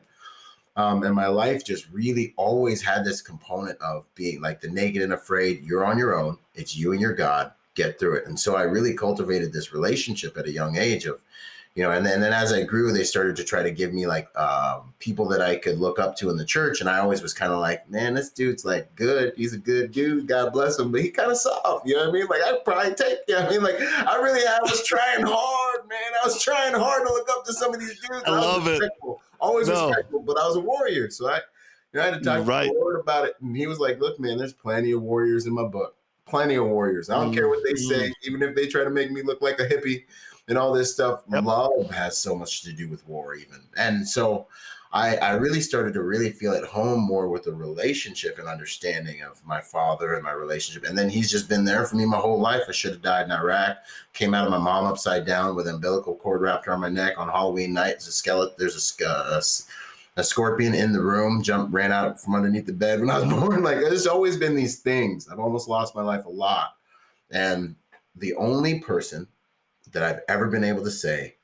Um, 0.77 1.03
and 1.03 1.15
my 1.15 1.29
life 1.29 1.65
just 1.65 1.89
really 1.91 2.35
always 2.37 2.83
had 2.83 3.07
this 3.07 3.23
component 3.23 3.81
of 3.81 4.05
being 4.15 4.43
like 4.43 4.61
the 4.61 4.69
naked 4.69 5.01
and 5.01 5.15
afraid. 5.15 5.65
You're 5.65 5.87
on 5.87 5.97
your 5.97 6.15
own. 6.15 6.37
It's 6.55 6.77
you 6.77 6.93
and 6.93 7.01
your 7.01 7.15
God. 7.15 7.53
Get 7.75 7.99
through 7.99 8.17
it. 8.17 8.27
And 8.27 8.39
so 8.39 8.55
I 8.55 8.65
really 8.65 8.93
cultivated 8.93 9.51
this 9.51 9.73
relationship 9.73 10.37
at 10.37 10.45
a 10.45 10.53
young 10.53 10.77
age 10.77 11.07
of, 11.07 11.23
you 11.75 11.83
know, 11.83 11.91
and 11.91 12.07
then, 12.07 12.21
then 12.21 12.33
as 12.33 12.53
I 12.53 12.63
grew, 12.63 12.93
they 12.93 13.03
started 13.03 13.35
to 13.37 13.43
try 13.45 13.65
to 13.65 13.71
give 13.73 13.93
me 13.93 14.07
like 14.07 14.29
um, 14.39 14.95
people 15.01 15.27
that 15.29 15.41
I 15.41 15.57
could 15.57 15.79
look 15.81 15.99
up 15.99 16.17
to 16.19 16.31
in 16.31 16.37
the 16.37 16.45
church. 16.45 16.81
And 16.81 16.89
I 16.89 17.01
always 17.01 17.21
was 17.21 17.35
kind 17.35 17.53
of 17.53 17.59
like, 17.59 17.91
man, 17.91 18.15
this 18.15 18.31
dude's 18.31 18.65
like 18.65 18.95
good. 18.95 19.33
He's 19.37 19.55
a 19.55 19.59
good 19.59 19.91
dude. 19.91 20.29
God 20.29 20.53
bless 20.53 20.79
him. 20.79 20.93
But 20.93 21.01
he 21.01 21.11
kind 21.11 21.33
of 21.33 21.37
soft. 21.37 21.85
You 21.87 21.97
know 21.97 22.03
what 22.05 22.11
I 22.11 22.13
mean? 22.13 22.27
Like 22.29 22.43
I'd 22.43 22.65
probably 22.65 22.95
take, 22.95 23.19
you 23.27 23.35
know 23.35 23.41
what 23.41 23.49
I 23.49 23.53
mean? 23.53 23.63
Like 23.65 23.81
I 23.81 24.17
really, 24.23 24.47
I 24.47 24.59
was 24.63 24.87
trying 24.87 25.27
hard, 25.27 25.89
man. 25.89 25.99
I 26.23 26.27
was 26.27 26.41
trying 26.41 26.75
hard 26.75 27.07
to 27.09 27.13
look 27.13 27.29
up 27.31 27.45
to 27.47 27.53
some 27.53 27.75
of 27.75 27.81
these 27.81 27.99
dudes. 28.01 28.23
I 28.25 28.31
and 28.31 28.37
was 28.37 28.45
love 28.47 28.69
it. 28.69 28.93
Always 29.41 29.69
No. 29.69 29.89
respectful, 29.89 30.21
but 30.21 30.39
I 30.39 30.47
was 30.47 30.55
a 30.55 30.61
warrior. 30.61 31.11
So 31.11 31.29
I, 31.29 31.39
you 31.39 31.43
know, 31.95 32.03
I 32.03 32.05
had 32.05 32.15
to 32.15 32.21
talk 32.21 32.47
Right. 32.47 32.69
to 32.69 32.73
the 32.73 32.79
Lord 32.79 33.01
about 33.01 33.27
it. 33.27 33.35
And 33.41 33.57
he 33.57 33.67
was 33.67 33.81
like, 33.81 33.99
look, 33.99 34.21
man, 34.21 34.39
there's 34.39 34.53
plenty 34.53 34.93
of 34.93 35.03
warriors 35.03 35.47
in 35.47 35.53
my 35.53 35.65
book. 35.65 35.97
Plenty 36.25 36.55
of 36.55 36.67
warriors. 36.67 37.11
I 37.11 37.17
don't 37.17 37.35
care 37.35 37.49
what 37.49 37.59
they 37.65 37.75
say, 37.75 38.13
even 38.23 38.43
if 38.43 38.55
they 38.55 38.69
try 38.69 38.85
to 38.85 38.91
make 38.91 39.11
me 39.11 39.23
look 39.23 39.43
like 39.43 39.59
a 39.59 39.67
hippie 39.67 40.05
and 40.49 40.59
all 40.59 40.73
this 40.73 40.93
stuff. 40.93 41.23
Yep. 41.31 41.45
Love 41.45 41.91
has 41.91 42.19
so 42.19 42.35
much 42.35 42.63
to 42.63 42.73
do 42.73 42.89
with 42.89 43.07
war, 43.09 43.35
even. 43.35 43.61
And 43.77 44.07
so 44.07 44.47
I, 44.95 45.17
I 45.17 45.33
really 45.33 45.61
started 45.61 45.93
to 45.95 46.03
really 46.03 46.31
feel 46.31 46.53
at 46.53 46.65
home 46.65 47.01
more 47.01 47.29
with 47.29 47.43
the 47.43 47.53
relationship 47.53 48.39
and 48.39 48.47
understanding 48.47 49.23
of 49.23 49.45
my 49.45 49.61
father 49.61 50.15
and 50.15 50.23
my 50.23 50.31
relationship. 50.31 50.89
And 50.89 50.97
then 50.97 51.09
he's 51.09 51.29
just 51.29 51.49
been 51.49 51.65
there 51.65 51.85
for 51.85 51.97
me 51.97 52.07
my 52.07 52.17
whole 52.17 52.39
life. 52.39 52.63
I 52.69 52.73
should 52.73 52.93
have 52.93 53.03
died 53.03 53.25
in 53.27 53.33
Iraq. 53.33 53.79
Came 54.13 54.35
out 54.35 54.45
of 54.45 54.53
my 54.53 54.59
mom 54.59 54.85
upside 54.85 55.27
down 55.27 55.57
with 55.57 55.67
umbilical 55.67 56.15
cord 56.15 56.43
wrapped 56.43 56.69
around 56.69 56.81
my 56.81 56.89
neck 56.89 57.19
on 57.19 57.29
Halloween 57.29 57.73
night. 57.73 57.95
There's 57.95 58.07
a 58.07 58.13
skeleton. 58.13 58.55
There's 58.57 58.97
a, 59.01 59.05
a, 59.05 59.09
uh, 59.09 59.41
a 60.17 60.23
scorpion 60.23 60.75
in 60.75 60.93
the 60.93 61.03
room. 61.03 61.43
Jumped, 61.43 61.75
ran 61.75 61.91
out 61.91 62.21
from 62.21 62.37
underneath 62.37 62.67
the 62.67 62.73
bed 62.73 63.01
when 63.01 63.11
I 63.11 63.19
was 63.19 63.29
born. 63.41 63.65
Like 63.65 63.79
there's 63.79 64.07
always 64.07 64.37
been 64.37 64.55
these 64.55 64.79
things. 64.79 65.29
I've 65.29 65.41
almost 65.41 65.67
lost 65.67 65.97
my 65.97 66.03
life 66.03 66.25
a 66.25 66.31
lot. 66.31 66.77
And 67.33 67.75
the 68.15 68.35
only 68.35 68.79
person 68.79 69.27
that 69.95 70.03
I've 70.03 70.21
ever 70.29 70.49
been 70.49 70.65
able 70.65 70.85
to 70.85 70.91
say 70.91 71.37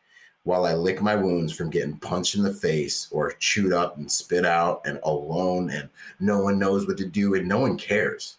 while 0.45 0.64
I 0.64 0.75
lick 0.75 1.02
my 1.02 1.14
wounds 1.14 1.52
from 1.52 1.71
getting 1.71 1.99
punched 1.99 2.35
in 2.35 2.42
the 2.42 2.52
face 2.52 3.09
or 3.11 3.33
chewed 3.33 3.73
up 3.73 3.97
and 3.97 4.11
spit 4.11 4.45
out 4.45 4.83
and 4.87 4.99
alone 5.04 5.71
and 5.71 5.88
no 6.19 6.40
one 6.40 6.59
knows 6.59 6.87
what 6.87 6.97
to 6.99 7.07
do 7.07 7.35
and 7.35 7.47
no 7.47 7.59
one 7.59 7.76
cares 7.76 8.38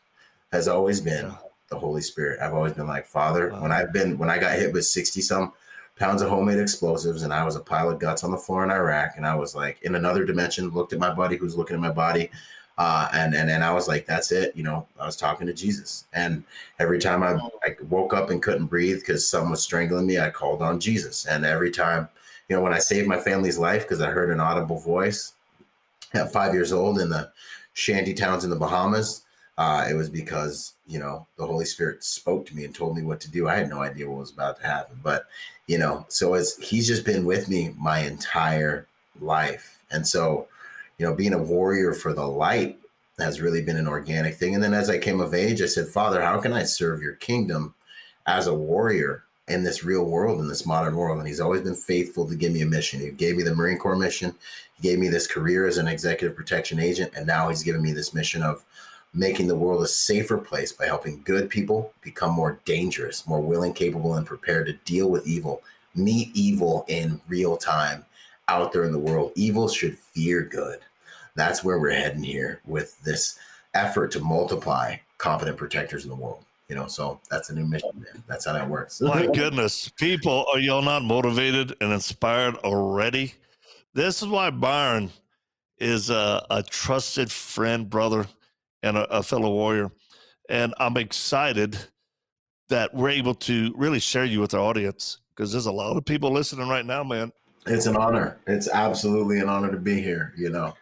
has 0.52 0.68
always 0.68 1.00
been 1.00 1.32
the 1.70 1.78
Holy 1.80 2.02
Spirit. 2.02 2.40
I've 2.42 2.54
always 2.54 2.74
been 2.74 2.88
like, 2.88 3.06
Father, 3.06 3.50
wow. 3.50 3.62
when 3.62 3.72
I've 3.72 3.94
been, 3.94 4.18
when 4.18 4.30
I 4.30 4.38
got 4.38 4.58
hit 4.58 4.74
with 4.74 4.86
60 4.86 5.22
some 5.22 5.54
pounds 5.96 6.22
of 6.22 6.30
homemade 6.30 6.60
explosives 6.60 7.24
and 7.24 7.34
I 7.34 7.46
was 7.46 7.56
a 7.56 7.62
pile 7.62 7.90
of 7.90 8.00
guts 8.00 8.24
on 8.24 8.32
the 8.32 8.38
floor 8.38 8.64
in 8.64 8.72
Iraq 8.72 9.14
and 9.18 9.26
I 9.26 9.36
was 9.36 9.56
like 9.56 9.82
in 9.84 9.96
another 9.96 10.26
dimension, 10.26 10.70
looked 10.70 10.94
at 10.94 11.00
my 11.00 11.14
buddy 11.14 11.38
who's 11.38 11.58
looking 11.58 11.76
at 11.76 11.82
my 11.82 11.92
body. 11.92 12.32
Uh, 12.78 13.10
and 13.14 13.36
and 13.36 13.50
and 13.50 13.64
I 13.64 13.74
was 13.74 13.88
like, 13.88 14.06
that's 14.06 14.32
it. 14.32 14.56
You 14.56 14.64
know, 14.64 14.88
I 15.00 15.06
was 15.06 15.16
talking 15.16 15.48
to 15.48 15.54
Jesus, 15.54 16.06
and 16.14 16.44
every 16.80 17.00
time 17.00 17.22
I, 17.22 17.34
I 17.64 17.76
woke 17.90 18.14
up 18.14 18.30
and 18.30 18.42
couldn't 18.42 18.68
breathe 18.68 19.00
because 19.00 19.28
someone 19.28 19.52
was 19.52 19.62
strangling 19.62 20.08
me, 20.08 20.20
I 20.20 20.30
called 20.30 20.62
on 20.62 20.80
Jesus. 20.80 21.26
And 21.26 21.46
every 21.46 21.70
time, 21.70 22.10
you 22.50 22.56
know, 22.56 22.62
when 22.62 22.74
I 22.74 22.80
saved 22.80 23.08
my 23.08 23.20
family's 23.20 23.60
life 23.60 23.84
because 23.84 24.02
I 24.02 24.10
heard 24.10 24.30
an 24.32 24.40
audible 24.40 24.80
voice 24.80 25.34
at 26.14 26.34
five 26.34 26.54
years 26.54 26.72
old 26.72 27.00
in 27.00 27.10
the 27.10 27.32
shanty 27.74 28.14
towns 28.14 28.44
in 28.44 28.50
the 28.50 28.56
Bahamas, 28.56 29.24
uh, 29.58 29.86
it 29.90 29.94
was 29.94 30.10
because 30.10 30.74
you 30.88 30.98
know 30.98 31.28
the 31.38 31.46
Holy 31.46 31.66
Spirit 31.66 32.04
spoke 32.04 32.46
to 32.48 32.56
me 32.56 32.66
and 32.66 32.74
told 32.74 32.96
me 32.96 33.04
what 33.04 33.20
to 33.22 33.32
do. 33.32 33.48
I 33.48 33.58
had 33.58 33.70
no 33.70 33.82
idea 33.82 34.10
what 34.10 34.20
was 34.20 34.32
about 34.32 34.60
to 34.60 34.66
happen, 34.66 35.00
but 35.04 35.26
you 35.68 35.78
know, 35.78 36.06
so 36.10 36.34
as 36.34 36.56
He's 36.58 36.88
just 36.88 37.06
been 37.06 37.26
with 37.26 37.48
me 37.48 37.76
my 37.78 38.00
entire 38.00 38.88
life, 39.20 39.80
and 39.92 40.08
so 40.08 40.48
you 41.02 41.08
know, 41.08 41.16
being 41.16 41.34
a 41.34 41.38
warrior 41.40 41.94
for 41.96 42.14
the 42.14 42.28
light 42.28 42.78
has 43.18 43.42
really 43.42 43.64
been 43.64 43.76
an 43.76 43.88
organic 43.88 44.36
thing. 44.36 44.54
And 44.54 44.64
then 44.64 44.76
as 44.76 44.88
I 44.88 45.00
came 45.00 45.20
of 45.20 45.34
age, 45.34 45.60
I 45.60 45.66
said, 45.66 45.88
Father, 45.88 46.22
how 46.22 46.40
can 46.40 46.54
I 46.54 46.62
serve 46.62 47.02
your 47.02 47.14
kingdom 47.14 47.74
as 48.28 48.46
a 48.46 48.54
warrior 48.54 49.24
in 49.48 49.64
this 49.64 49.84
real 49.84 50.06
world, 50.06 50.40
in 50.40 50.48
this 50.48 50.64
modern 50.64 50.96
world? 50.96 51.18
And 51.18 51.28
he's 51.28 51.40
always 51.40 51.62
been 51.62 51.74
faithful 51.74 52.28
to 52.28 52.36
give 52.36 52.52
me 52.52 52.62
a 52.62 52.68
mission. 52.68 53.00
He 53.00 53.10
gave 53.10 53.36
me 53.36 53.42
the 53.42 53.56
Marine 53.56 53.80
Corps 53.80 53.96
mission, 53.96 54.36
he 54.80 54.88
gave 54.88 55.00
me 55.00 55.08
this 55.08 55.26
career 55.26 55.66
as 55.66 55.80
an 55.80 55.88
executive 55.88 56.38
protection 56.38 56.80
agent, 56.80 57.14
and 57.16 57.26
now 57.26 57.50
he's 57.50 57.64
given 57.64 57.82
me 57.82 57.94
this 57.94 58.14
mission 58.14 58.44
of 58.44 58.64
making 59.12 59.48
the 59.48 59.56
world 59.56 59.82
a 59.82 59.88
safer 59.88 60.38
place 60.38 60.72
by 60.72 60.86
helping 60.86 61.24
good 61.24 61.50
people 61.50 61.94
become 62.04 62.32
more 62.32 62.60
dangerous, 62.64 63.26
more 63.26 63.42
willing, 63.42 63.74
capable, 63.74 64.14
and 64.14 64.28
prepared 64.28 64.68
to 64.68 64.74
deal 64.86 65.10
with 65.10 65.26
evil, 65.26 65.64
meet 65.96 66.30
evil 66.36 66.86
in 66.88 67.20
real 67.28 67.58
time 67.58 68.06
out 68.48 68.72
there 68.72 68.84
in 68.84 68.92
the 68.92 69.00
world. 69.00 69.32
Evil 69.34 69.68
should 69.68 69.98
fear 69.98 70.44
good 70.44 70.82
that's 71.36 71.64
where 71.64 71.80
we're 71.80 71.92
heading 71.92 72.24
here 72.24 72.62
with 72.66 73.00
this 73.04 73.38
effort 73.74 74.12
to 74.12 74.20
multiply 74.20 74.96
competent 75.18 75.58
protectors 75.58 76.04
in 76.04 76.10
the 76.10 76.16
world. 76.16 76.44
You 76.68 76.76
know, 76.76 76.88
so 76.88 77.20
that's 77.30 77.50
a 77.50 77.54
new 77.56 77.66
mission. 77.66 77.90
Man. 77.96 78.24
That's 78.28 78.46
how 78.46 78.54
that 78.54 78.70
works. 78.70 79.02
My 79.02 79.28
goodness, 79.28 79.90
people, 79.90 80.46
are 80.54 80.60
y'all 80.60 80.82
not 80.82 81.04
motivated 81.04 81.76
and 81.82 81.92
inspired 81.92 82.56
already? 82.58 83.34
This 83.94 84.22
is 84.22 84.30
why 84.30 84.52
Byron 84.52 85.12
is 85.78 86.10
a, 86.10 86.46
a 86.50 86.64
trusted 86.64 87.30
friend, 87.30 87.90
brother, 87.90 88.26
and 88.84 88.98
a, 88.98 89.04
a 89.18 89.22
fellow 89.22 89.52
warrior. 89.52 89.92
And 90.48 90.74
I'm 90.80 90.96
excited 90.96 91.78
that 92.70 92.94
we're 92.94 93.10
able 93.10 93.36
to 93.36 93.74
really 93.76 94.00
share 94.00 94.24
you 94.24 94.40
with 94.40 94.54
our 94.54 94.62
audience 94.62 95.18
because 95.36 95.52
there's 95.52 95.66
a 95.66 95.72
lot 95.72 95.98
of 95.98 96.06
people 96.06 96.32
listening 96.32 96.70
right 96.70 96.86
now, 96.86 97.04
man. 97.04 97.34
It's 97.66 97.86
an 97.86 97.98
honor. 97.98 98.40
It's 98.48 98.70
absolutely 98.70 99.40
an 99.40 99.50
honor 99.50 99.72
to 99.72 99.78
be 99.78 100.02
here. 100.02 100.34
You 100.38 100.50
know, 100.50 100.74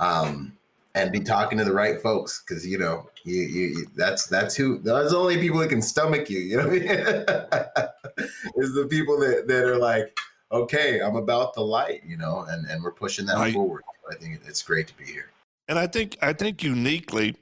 um, 0.00 0.56
and 0.94 1.12
be 1.12 1.20
talking 1.20 1.56
to 1.58 1.64
the 1.64 1.72
right 1.72 2.02
folks 2.02 2.42
because 2.42 2.66
you 2.66 2.78
know 2.78 3.08
you, 3.24 3.42
you, 3.42 3.86
that's 3.94 4.26
that's 4.26 4.56
who 4.56 4.78
that's 4.78 5.12
the 5.12 5.16
only 5.16 5.38
people 5.38 5.60
that 5.60 5.68
can 5.68 5.82
stomach 5.82 6.28
you. 6.28 6.40
You 6.40 6.56
know, 6.56 6.68
what 6.68 6.76
I 6.76 7.84
mean? 8.18 8.24
is 8.56 8.74
the 8.74 8.86
people 8.90 9.18
that 9.20 9.46
that 9.46 9.64
are 9.64 9.78
like, 9.78 10.16
okay, 10.50 11.00
I'm 11.00 11.16
about 11.16 11.54
the 11.54 11.60
light. 11.60 12.02
You 12.04 12.16
know, 12.16 12.44
and 12.48 12.66
and 12.68 12.82
we're 12.82 12.92
pushing 12.92 13.26
that 13.26 13.52
forward. 13.52 13.82
I 14.10 14.16
think 14.16 14.40
it's 14.46 14.62
great 14.62 14.88
to 14.88 14.96
be 14.96 15.04
here. 15.04 15.30
And 15.68 15.78
I 15.78 15.86
think 15.86 16.16
I 16.20 16.32
think 16.32 16.64
uniquely, 16.64 17.36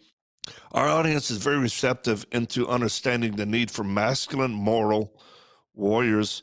our 0.72 0.88
audience 0.88 1.30
is 1.30 1.38
very 1.38 1.58
receptive 1.58 2.26
into 2.32 2.68
understanding 2.68 3.36
the 3.36 3.46
need 3.46 3.70
for 3.70 3.84
masculine, 3.84 4.52
moral 4.52 5.14
warriors 5.74 6.42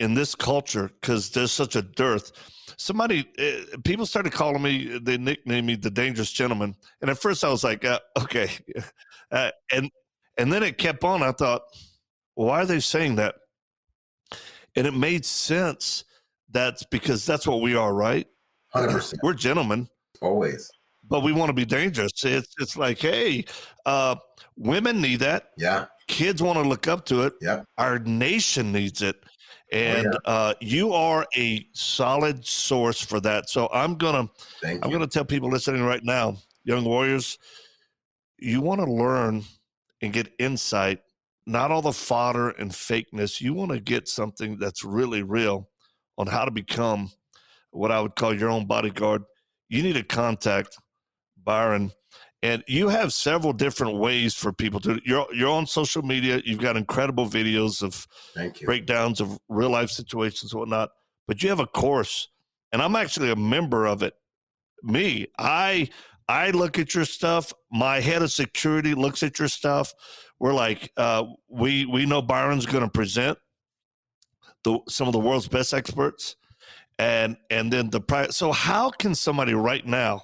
in 0.00 0.14
this 0.14 0.34
culture 0.34 0.90
because 1.00 1.30
there's 1.30 1.52
such 1.52 1.76
a 1.76 1.82
dearth 1.82 2.32
somebody 2.76 3.28
uh, 3.38 3.76
people 3.84 4.06
started 4.06 4.32
calling 4.32 4.62
me 4.62 4.98
they 4.98 5.18
nicknamed 5.18 5.66
me 5.66 5.76
the 5.76 5.90
dangerous 5.90 6.30
gentleman. 6.30 6.74
And 7.00 7.10
at 7.10 7.18
first 7.18 7.44
i 7.44 7.48
was 7.48 7.64
like 7.64 7.84
uh, 7.84 8.00
okay. 8.18 8.50
Uh, 9.32 9.50
and 9.72 9.90
and 10.38 10.52
then 10.52 10.62
it 10.62 10.78
kept 10.78 11.02
on. 11.02 11.20
I 11.20 11.32
thought 11.32 11.62
why 12.34 12.60
are 12.60 12.66
they 12.66 12.78
saying 12.78 13.16
that? 13.16 13.34
And 14.76 14.86
it 14.86 14.94
made 14.94 15.24
sense 15.24 16.04
that's 16.50 16.84
because 16.84 17.26
that's 17.26 17.44
what 17.46 17.60
we 17.60 17.74
are 17.74 17.92
right? 17.92 18.28
100%. 18.76 19.14
we're 19.22 19.34
gentlemen. 19.34 19.88
Always. 20.20 20.70
But 21.08 21.24
we 21.24 21.32
want 21.32 21.48
to 21.48 21.52
be 21.54 21.64
dangerous. 21.64 22.12
It's 22.22 22.54
it's 22.60 22.76
like 22.76 22.98
hey 22.98 23.44
uh 23.86 24.16
women 24.56 25.00
need 25.00 25.20
that. 25.20 25.50
Yeah. 25.56 25.86
Kids 26.06 26.40
want 26.42 26.62
to 26.62 26.68
look 26.68 26.86
up 26.86 27.04
to 27.06 27.22
it. 27.22 27.32
Yeah 27.40 27.62
our 27.78 27.98
nation 27.98 28.72
needs 28.72 29.02
it 29.02 29.16
and 29.74 30.06
oh, 30.06 30.10
yeah. 30.12 30.32
uh, 30.32 30.54
you 30.60 30.92
are 30.92 31.26
a 31.36 31.66
solid 31.72 32.46
source 32.46 33.00
for 33.00 33.18
that. 33.20 33.50
So 33.50 33.68
I'm 33.72 33.96
gonna 33.96 34.28
Thank 34.62 34.84
I'm 34.84 34.90
you. 34.90 34.96
gonna 34.96 35.08
tell 35.08 35.24
people 35.24 35.50
listening 35.50 35.82
right 35.82 36.02
now, 36.04 36.36
young 36.62 36.84
warriors, 36.84 37.38
you 38.38 38.60
want 38.60 38.80
to 38.80 38.90
learn 38.90 39.42
and 40.00 40.12
get 40.12 40.32
insight, 40.38 41.00
not 41.46 41.72
all 41.72 41.82
the 41.82 41.92
fodder 41.92 42.50
and 42.50 42.70
fakeness. 42.70 43.40
You 43.40 43.52
want 43.52 43.72
to 43.72 43.80
get 43.80 44.08
something 44.08 44.58
that's 44.58 44.84
really 44.84 45.24
real 45.24 45.68
on 46.18 46.28
how 46.28 46.44
to 46.44 46.52
become 46.52 47.10
what 47.72 47.90
I 47.90 48.00
would 48.00 48.14
call 48.14 48.32
your 48.32 48.50
own 48.50 48.66
bodyguard. 48.66 49.24
You 49.68 49.82
need 49.82 49.94
to 49.94 50.04
contact 50.04 50.78
Byron 51.42 51.90
and 52.44 52.62
you 52.66 52.88
have 52.88 53.10
several 53.10 53.54
different 53.54 53.96
ways 53.96 54.34
for 54.34 54.52
people 54.52 54.78
to 54.78 55.00
you're 55.04 55.26
you're 55.34 55.48
on 55.50 55.66
social 55.66 56.02
media 56.02 56.40
you've 56.44 56.60
got 56.60 56.76
incredible 56.76 57.26
videos 57.26 57.82
of 57.82 58.06
breakdowns 58.66 59.20
of 59.20 59.38
real 59.48 59.70
life 59.70 59.90
situations 59.90 60.52
and 60.52 60.60
whatnot 60.60 60.90
but 61.26 61.42
you 61.42 61.48
have 61.48 61.58
a 61.58 61.66
course 61.66 62.28
and 62.70 62.82
i'm 62.82 62.94
actually 62.94 63.30
a 63.30 63.36
member 63.36 63.86
of 63.86 64.02
it. 64.02 64.14
Me 64.82 65.26
i 65.38 65.88
i 66.28 66.50
look 66.50 66.78
at 66.78 66.94
your 66.94 67.06
stuff 67.06 67.52
my 67.72 67.98
head 67.98 68.22
of 68.22 68.30
security 68.30 68.94
looks 68.94 69.22
at 69.22 69.38
your 69.38 69.48
stuff. 69.48 69.92
We're 70.38 70.52
like 70.52 70.92
uh, 70.98 71.24
we 71.48 71.86
we 71.86 72.04
know 72.04 72.20
byron's 72.20 72.66
going 72.66 72.84
to 72.84 72.90
present 72.90 73.38
the 74.64 74.80
some 74.88 75.06
of 75.06 75.12
the 75.12 75.20
world's 75.20 75.48
best 75.48 75.72
experts 75.72 76.36
and 76.98 77.38
and 77.50 77.72
then 77.72 77.88
the 77.88 78.00
price 78.00 78.36
so 78.36 78.52
how 78.52 78.90
can 78.90 79.14
somebody 79.14 79.54
right 79.54 79.86
now 79.86 80.22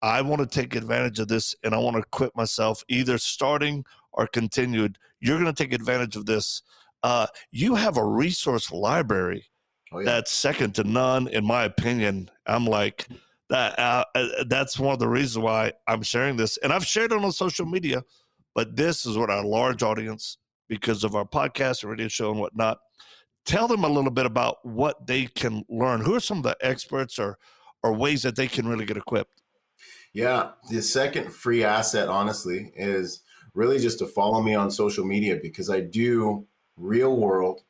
I 0.00 0.22
want 0.22 0.40
to 0.40 0.46
take 0.46 0.74
advantage 0.76 1.18
of 1.18 1.28
this, 1.28 1.54
and 1.64 1.74
I 1.74 1.78
want 1.78 1.96
to 1.96 2.04
quit 2.10 2.34
myself, 2.36 2.84
either 2.88 3.18
starting 3.18 3.84
or 4.12 4.26
continued. 4.28 4.98
You're 5.20 5.40
going 5.40 5.52
to 5.52 5.62
take 5.62 5.72
advantage 5.72 6.16
of 6.16 6.26
this. 6.26 6.62
Uh, 7.02 7.26
you 7.50 7.74
have 7.74 7.96
a 7.96 8.04
resource 8.04 8.70
library 8.72 9.44
oh, 9.92 10.00
yeah. 10.00 10.04
that's 10.04 10.30
second 10.32 10.74
to 10.76 10.84
none, 10.84 11.28
in 11.28 11.44
my 11.44 11.64
opinion. 11.64 12.30
I'm 12.46 12.64
like 12.64 13.08
that. 13.50 13.78
Uh, 13.78 14.04
uh, 14.14 14.44
that's 14.48 14.78
one 14.78 14.92
of 14.92 14.98
the 14.98 15.08
reasons 15.08 15.42
why 15.42 15.72
I'm 15.86 16.02
sharing 16.02 16.36
this, 16.36 16.56
and 16.58 16.72
I've 16.72 16.86
shared 16.86 17.12
it 17.12 17.22
on 17.22 17.32
social 17.32 17.66
media. 17.66 18.02
But 18.54 18.76
this 18.76 19.06
is 19.06 19.16
what 19.16 19.30
our 19.30 19.44
large 19.44 19.82
audience, 19.82 20.38
because 20.68 21.04
of 21.04 21.14
our 21.14 21.24
podcast 21.24 21.82
and 21.82 21.90
radio 21.90 22.08
show 22.08 22.30
and 22.30 22.40
whatnot, 22.40 22.78
tell 23.44 23.68
them 23.68 23.84
a 23.84 23.88
little 23.88 24.10
bit 24.10 24.26
about 24.26 24.56
what 24.64 25.06
they 25.06 25.26
can 25.26 25.64
learn. 25.68 26.00
Who 26.00 26.14
are 26.14 26.20
some 26.20 26.38
of 26.38 26.44
the 26.44 26.56
experts 26.60 27.18
or 27.18 27.38
or 27.82 27.92
ways 27.92 28.22
that 28.22 28.36
they 28.36 28.48
can 28.48 28.66
really 28.66 28.84
get 28.84 28.96
equipped? 28.96 29.42
Yeah, 30.12 30.50
the 30.70 30.82
second 30.82 31.32
free 31.32 31.62
asset, 31.62 32.08
honestly, 32.08 32.72
is 32.74 33.22
really 33.54 33.78
just 33.78 33.98
to 34.00 34.06
follow 34.06 34.42
me 34.42 34.54
on 34.54 34.70
social 34.70 35.04
media 35.04 35.38
because 35.40 35.70
I 35.70 35.80
do 35.80 36.46
real 36.76 37.16
world 37.16 37.62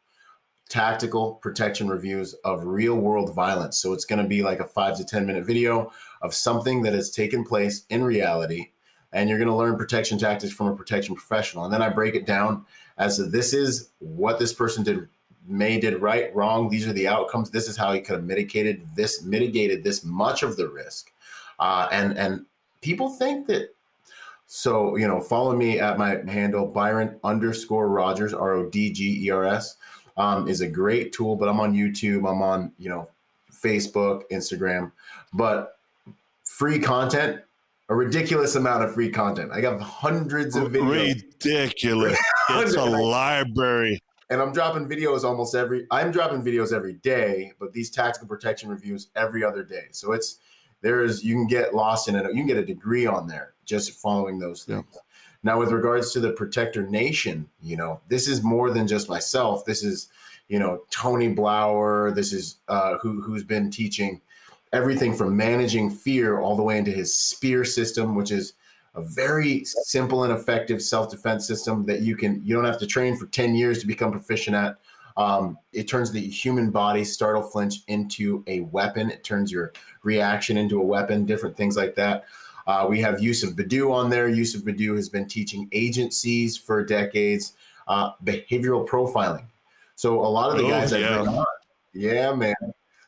tactical 0.69 1.35
protection 1.35 1.89
reviews 1.89 2.35
of 2.45 2.65
real 2.65 2.97
world 2.97 3.35
violence. 3.35 3.79
So 3.79 3.93
it's 3.93 4.05
going 4.05 4.23
to 4.23 4.29
be 4.29 4.43
like 4.43 4.61
a 4.61 4.65
five 4.65 4.97
to 4.99 5.05
10 5.05 5.27
minute 5.27 5.47
video 5.47 5.93
of 6.23 6.35
something 6.35 6.83
that 6.83 6.93
has 6.93 7.11
taken 7.11 7.45
place 7.45 7.85
in 7.89 8.05
reality. 8.05 8.71
And 9.13 9.29
you're 9.29 9.39
going 9.39 9.49
to 9.49 9.57
learn 9.57 9.79
protection 9.79 10.19
tactics 10.19 10.53
from 10.53 10.67
a 10.67 10.77
protection 10.77 11.15
professional. 11.15 11.65
And 11.65 11.73
then 11.73 11.81
I 11.81 11.89
break 11.89 12.15
it 12.15 12.27
down 12.27 12.67
as 12.99 13.17
to 13.17 13.25
this 13.25 13.55
is 13.55 13.91
what 14.01 14.39
this 14.39 14.53
person 14.53 14.85
did 14.85 15.09
may 15.47 15.81
did 15.81 16.03
right, 16.03 16.35
wrong. 16.35 16.69
These 16.69 16.87
are 16.87 16.93
the 16.93 17.09
outcomes. 17.09 17.51
This 17.51 17.69
is 17.69 17.77
how 17.77 17.93
he 17.93 18.01
could 18.01 18.17
have 18.17 18.25
mitigated 18.25 18.87
this, 18.95 19.23
mitigated 19.23 19.83
this 19.83 20.05
much 20.05 20.43
of 20.43 20.57
the 20.57 20.69
risk. 20.69 21.11
Uh, 21.59 21.89
and 21.91 22.17
and 22.19 22.45
people 22.83 23.09
think 23.09 23.47
that. 23.47 23.75
So 24.47 24.97
you 24.97 25.07
know, 25.07 25.21
follow 25.21 25.55
me 25.55 25.79
at 25.79 25.99
my 25.99 26.23
handle 26.27 26.67
Byron 26.67 27.19
underscore 27.25 27.89
Rodgers 27.89 28.33
R 28.33 28.55
O 28.55 28.69
D 28.69 28.93
G 28.93 29.27
E 29.27 29.31
R 29.31 29.45
S 29.45 29.77
um, 30.19 30.49
is 30.49 30.61
a 30.61 30.69
great 30.69 31.13
tool. 31.13 31.37
But 31.37 31.49
I'm 31.49 31.61
on 31.61 31.75
YouTube. 31.75 32.31
I'm 32.31 32.43
on 32.43 32.73
you 32.79 32.91
know 32.91 33.09
Facebook, 33.53 34.25
Instagram, 34.31 34.93
but 35.33 35.79
free 36.45 36.79
content. 36.79 37.43
A 37.91 37.95
ridiculous 37.95 38.55
amount 38.55 38.85
of 38.85 38.93
free 38.93 39.09
content. 39.09 39.51
I 39.51 39.63
got 39.63 39.81
hundreds 39.81 40.57
of 40.57 40.73
videos. 40.73 41.15
Ridiculous! 41.15 42.19
it's 42.51 42.75
a 42.75 42.85
library. 42.85 43.99
and 44.31 44.43
I'm 44.43 44.53
dropping 44.53 44.87
videos 44.87 45.25
almost 45.25 45.55
every 45.55 45.87
I'm 45.91 46.11
dropping 46.11 46.43
videos 46.43 46.73
every 46.73 46.95
day, 46.95 47.53
but 47.59 47.73
these 47.73 47.89
tactical 47.89 48.29
protection 48.29 48.69
reviews 48.69 49.09
every 49.17 49.43
other 49.43 49.63
day. 49.63 49.87
So 49.93 50.13
it's 50.13 50.39
there's 50.83 51.25
you 51.25 51.35
can 51.35 51.47
get 51.47 51.75
lost 51.75 52.09
in 52.09 52.15
it. 52.15 52.25
You 52.27 52.35
can 52.35 52.47
get 52.47 52.59
a 52.59 52.65
degree 52.65 53.07
on 53.07 53.27
there 53.27 53.55
just 53.65 53.93
following 53.93 54.39
those 54.39 54.65
things. 54.65 54.85
Yeah. 54.93 55.01
Now, 55.43 55.59
with 55.59 55.71
regards 55.71 56.13
to 56.13 56.21
the 56.21 56.33
Protector 56.33 56.89
Nation, 56.89 57.49
you 57.63 57.77
know, 57.77 58.01
this 58.09 58.27
is 58.27 58.43
more 58.43 58.71
than 58.71 58.89
just 58.89 59.09
myself. 59.09 59.65
This 59.65 59.85
is, 59.85 60.09
you 60.49 60.59
know, 60.59 60.83
Tony 60.91 61.33
Blauer. 61.35 62.15
This 62.15 62.33
is 62.33 62.57
uh, 62.69 62.99
who 62.99 63.23
who's 63.23 63.45
been 63.45 63.71
teaching 63.71 64.21
everything 64.73 65.15
from 65.15 65.37
managing 65.37 65.91
fear 65.91 66.41
all 66.41 66.57
the 66.57 66.63
way 66.63 66.77
into 66.79 66.91
his 66.91 67.17
Spear 67.17 67.65
system, 67.65 68.15
which 68.15 68.31
is 68.31 68.55
a 68.95 69.03
very 69.03 69.65
simple 69.65 70.25
and 70.25 70.33
effective 70.33 70.83
self-defense 70.83 71.47
system 71.47 71.87
that 71.87 72.01
you 72.01 72.17
can 72.17 72.43
you 72.45 72.55
don't 72.55 72.65
have 72.65 72.79
to 72.79 72.87
train 72.87 73.17
for 73.17 73.27
10 73.27 73.55
years 73.55 73.79
to 73.79 73.87
become 73.87 74.11
proficient 74.11 74.57
at 74.57 74.77
um, 75.17 75.59
it 75.73 75.89
turns 75.89 76.13
the 76.13 76.21
human 76.21 76.71
body 76.71 77.05
startle 77.05 77.43
flinch 77.43 77.83
into 77.87 78.43
a 78.47 78.61
weapon 78.61 79.11
it 79.11 79.23
turns 79.25 79.53
your 79.53 79.73
reaction 80.03 80.57
into 80.57 80.81
a 80.81 80.85
weapon 80.85 81.25
different 81.25 81.57
things 81.57 81.77
like 81.77 81.95
that 81.95 82.25
uh, 82.69 82.87
we 82.89 83.01
have 83.01 83.17
Yousef 83.17 83.55
Badou 83.55 83.91
on 83.93 84.09
there 84.09 84.29
Yousef 84.29 84.63
Badou 84.63 84.95
has 84.95 85.09
been 85.09 85.27
teaching 85.27 85.69
agencies 85.73 86.57
for 86.57 86.85
decades 86.85 87.55
uh, 87.89 88.13
behavioral 88.25 88.87
profiling 88.87 89.47
so 89.97 90.21
a 90.21 90.29
lot 90.29 90.51
of 90.53 90.59
the 90.59 90.65
Oh, 90.65 90.71
guys 90.71 90.91
that 90.91 91.01
yeah. 91.01 91.23
bring 91.23 91.29
on 91.29 91.47
yeah 91.93 92.33
man 92.33 92.55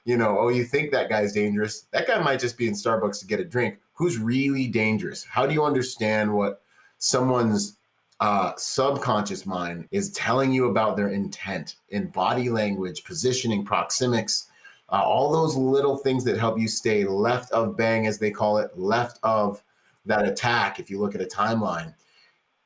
you 0.05 0.17
know, 0.17 0.39
oh, 0.39 0.49
you 0.49 0.65
think 0.65 0.91
that 0.91 1.09
guy's 1.09 1.33
dangerous. 1.33 1.87
That 1.93 2.07
guy 2.07 2.21
might 2.23 2.41
just 2.41 2.57
be 2.57 2.67
in 2.67 2.75
Starbucks 2.75 3.21
to 3.21 3.27
get 3.27 3.41
a 3.41 3.45
drink. 3.45 3.79
Who's 3.93 4.19
really 4.19 4.67
dangerous? 4.67 5.25
How 5.25 5.47
do 5.47 5.53
you 5.53 5.65
understand 5.65 6.33
what 6.33 6.63
someone's 6.99 7.77
uh, 8.21 8.53
subconscious 8.57 9.47
mind 9.47 9.87
is 9.91 10.11
telling 10.13 10.53
you 10.53 10.69
about 10.69 10.97
their 10.97 11.09
intent 11.11 11.77
in 11.91 12.09
body 12.09 12.49
language, 12.49 13.05
positioning, 13.05 13.65
proxemics, 13.65 14.47
uh, 14.93 15.03
all 15.03 15.31
those 15.31 15.57
little 15.57 15.97
things 15.97 16.25
that 16.25 16.39
help 16.39 16.59
you 16.59 16.69
stay 16.69 17.05
left 17.05 17.51
of 17.53 17.77
bang, 17.77 18.07
as 18.07 18.19
they 18.19 18.31
call 18.31 18.59
it, 18.59 18.77
left 18.79 19.19
of 19.23 19.63
that 20.07 20.27
attack. 20.27 20.81
If 20.81 20.91
you 20.91 20.99
look 21.01 21.15
at 21.15 21.21
a 21.21 21.27
timeline, 21.27 21.95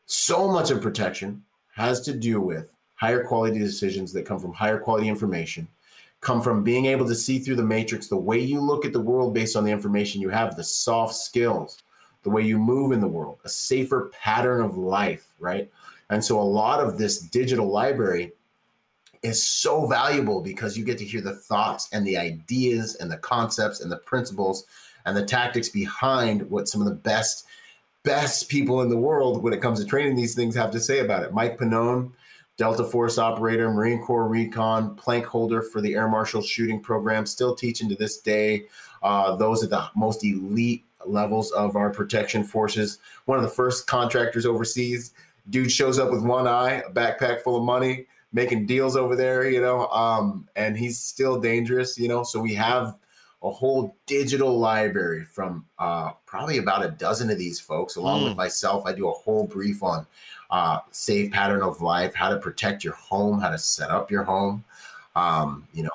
so 0.06 0.50
much 0.50 0.70
of 0.70 0.80
protection 0.80 1.42
has 1.74 2.00
to 2.02 2.12
do 2.12 2.40
with 2.40 2.72
higher 2.94 3.24
quality 3.24 3.58
decisions 3.58 4.12
that 4.12 4.26
come 4.26 4.38
from 4.38 4.52
higher 4.52 4.78
quality 4.78 5.08
information 5.08 5.68
come 6.24 6.40
from 6.40 6.64
being 6.64 6.86
able 6.86 7.06
to 7.06 7.14
see 7.14 7.38
through 7.38 7.54
the 7.54 7.62
matrix, 7.62 8.08
the 8.08 8.16
way 8.16 8.40
you 8.40 8.58
look 8.58 8.84
at 8.84 8.92
the 8.92 9.00
world 9.00 9.34
based 9.34 9.56
on 9.56 9.62
the 9.62 9.70
information 9.70 10.20
you 10.22 10.30
have, 10.30 10.56
the 10.56 10.64
soft 10.64 11.14
skills, 11.14 11.82
the 12.22 12.30
way 12.30 12.42
you 12.42 12.58
move 12.58 12.92
in 12.92 13.00
the 13.00 13.06
world, 13.06 13.38
a 13.44 13.48
safer 13.48 14.10
pattern 14.18 14.62
of 14.62 14.78
life, 14.78 15.34
right? 15.38 15.70
And 16.08 16.24
so 16.24 16.40
a 16.40 16.42
lot 16.42 16.80
of 16.80 16.96
this 16.96 17.18
digital 17.18 17.70
library 17.70 18.32
is 19.24 19.42
so 19.42 19.86
valuable 19.86 20.42
because 20.42 20.76
you 20.76 20.84
get 20.84 20.98
to 20.98 21.04
hear 21.04 21.22
the 21.22 21.34
thoughts 21.34 21.88
and 21.92 22.06
the 22.06 22.16
ideas 22.16 22.96
and 22.96 23.10
the 23.10 23.16
concepts 23.16 23.80
and 23.80 23.90
the 23.90 23.96
principles 23.96 24.66
and 25.06 25.16
the 25.16 25.24
tactics 25.24 25.70
behind 25.70 26.48
what 26.50 26.68
some 26.68 26.80
of 26.80 26.86
the 26.86 26.94
best 26.94 27.46
best 28.02 28.50
people 28.50 28.82
in 28.82 28.90
the 28.90 28.96
world 28.96 29.42
when 29.42 29.54
it 29.54 29.62
comes 29.62 29.80
to 29.80 29.86
training 29.86 30.14
these 30.14 30.34
things 30.34 30.54
have 30.54 30.70
to 30.70 30.78
say 30.78 30.98
about 30.98 31.22
it. 31.22 31.32
Mike 31.32 31.56
Pannone, 31.56 32.12
Delta 32.58 32.84
Force 32.84 33.16
operator, 33.16 33.70
Marine 33.70 34.02
Corps 34.02 34.28
recon, 34.28 34.94
plank 34.94 35.24
holder 35.24 35.62
for 35.62 35.80
the 35.80 35.94
Air 35.94 36.06
Marshal 36.06 36.42
shooting 36.42 36.80
program, 36.80 37.24
still 37.24 37.56
teaching 37.56 37.88
to 37.88 37.94
this 37.94 38.18
day. 38.18 38.66
Uh, 39.02 39.34
those 39.36 39.64
are 39.64 39.68
the 39.68 39.88
most 39.96 40.22
elite 40.22 40.84
levels 41.06 41.50
of 41.52 41.76
our 41.76 41.88
protection 41.88 42.44
forces. 42.44 42.98
One 43.24 43.38
of 43.38 43.44
the 43.44 43.50
first 43.50 43.86
contractors 43.86 44.44
overseas. 44.44 45.14
Dude 45.48 45.72
shows 45.72 45.98
up 45.98 46.10
with 46.10 46.22
one 46.22 46.46
eye, 46.46 46.82
a 46.86 46.90
backpack 46.90 47.42
full 47.42 47.56
of 47.56 47.64
money, 47.64 48.06
making 48.34 48.66
deals 48.66 48.96
over 48.96 49.14
there, 49.16 49.48
you 49.48 49.62
know, 49.62 49.86
um, 49.88 50.46
and 50.56 50.76
he's 50.76 50.98
still 50.98 51.40
dangerous, 51.40 51.96
you 51.98 52.08
know. 52.08 52.22
So 52.24 52.40
we 52.40 52.52
have 52.54 52.96
a 53.42 53.50
whole 53.50 53.94
digital 54.06 54.58
library 54.58 55.24
from 55.24 55.64
uh, 55.78 56.10
probably 56.26 56.58
about 56.58 56.84
a 56.84 56.90
dozen 56.90 57.30
of 57.30 57.38
these 57.38 57.60
folks, 57.60 57.96
along 57.96 58.22
Mm. 58.22 58.28
with 58.28 58.36
myself. 58.36 58.84
I 58.86 58.92
do 58.92 59.08
a 59.08 59.12
whole 59.12 59.46
brief 59.46 59.82
on 59.82 60.06
uh, 60.50 60.80
safe 60.90 61.30
pattern 61.30 61.62
of 61.62 61.80
life, 61.80 62.12
how 62.14 62.28
to 62.28 62.36
protect 62.38 62.82
your 62.84 62.94
home, 62.94 63.40
how 63.40 63.50
to 63.50 63.58
set 63.58 63.90
up 63.90 64.10
your 64.10 64.24
home. 64.24 64.64
Um, 65.16 65.66
you 65.72 65.84
know, 65.84 65.90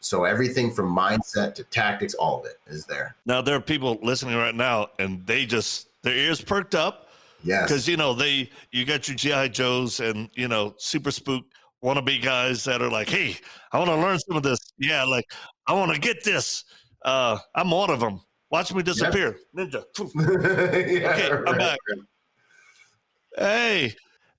so 0.00 0.24
everything 0.24 0.72
from 0.72 0.94
mindset 0.94 1.54
to 1.54 1.64
tactics, 1.64 2.14
all 2.14 2.40
of 2.40 2.46
it 2.46 2.58
is 2.66 2.84
there. 2.86 3.14
Now 3.24 3.40
there 3.40 3.54
are 3.54 3.60
people 3.60 3.98
listening 4.02 4.36
right 4.36 4.54
now, 4.54 4.88
and 4.98 5.24
they 5.26 5.46
just 5.46 5.88
their 6.02 6.14
ears 6.16 6.40
perked 6.40 6.74
up 6.74 7.08
Yes. 7.44 7.62
because 7.68 7.86
you 7.86 7.96
know 7.96 8.14
they 8.14 8.50
you 8.72 8.84
got 8.84 9.06
your 9.08 9.16
GI 9.16 9.50
Joes 9.50 10.00
and 10.00 10.28
you 10.34 10.48
know 10.48 10.74
super 10.76 11.10
spook 11.10 11.44
wannabe 11.84 12.22
guys 12.22 12.64
that 12.64 12.80
are 12.80 12.90
like, 12.90 13.08
hey, 13.08 13.36
I 13.70 13.78
want 13.78 13.90
to 13.90 13.96
learn 13.96 14.18
some 14.18 14.36
of 14.36 14.42
this. 14.42 14.58
Yeah, 14.78 15.04
like 15.04 15.26
I 15.66 15.74
want 15.74 15.92
to 15.92 16.00
get 16.00 16.24
this. 16.24 16.64
Uh, 17.04 17.38
I'm 17.54 17.70
one 17.70 17.90
of 17.90 18.00
them. 18.00 18.20
Watch 18.50 18.72
me 18.72 18.82
disappear, 18.82 19.36
ninja. 19.56 19.84
Yeah, 20.14 21.10
Okay, 21.10 21.30
I'm 21.30 21.58
back. 21.58 21.78
Hey, 23.36 23.94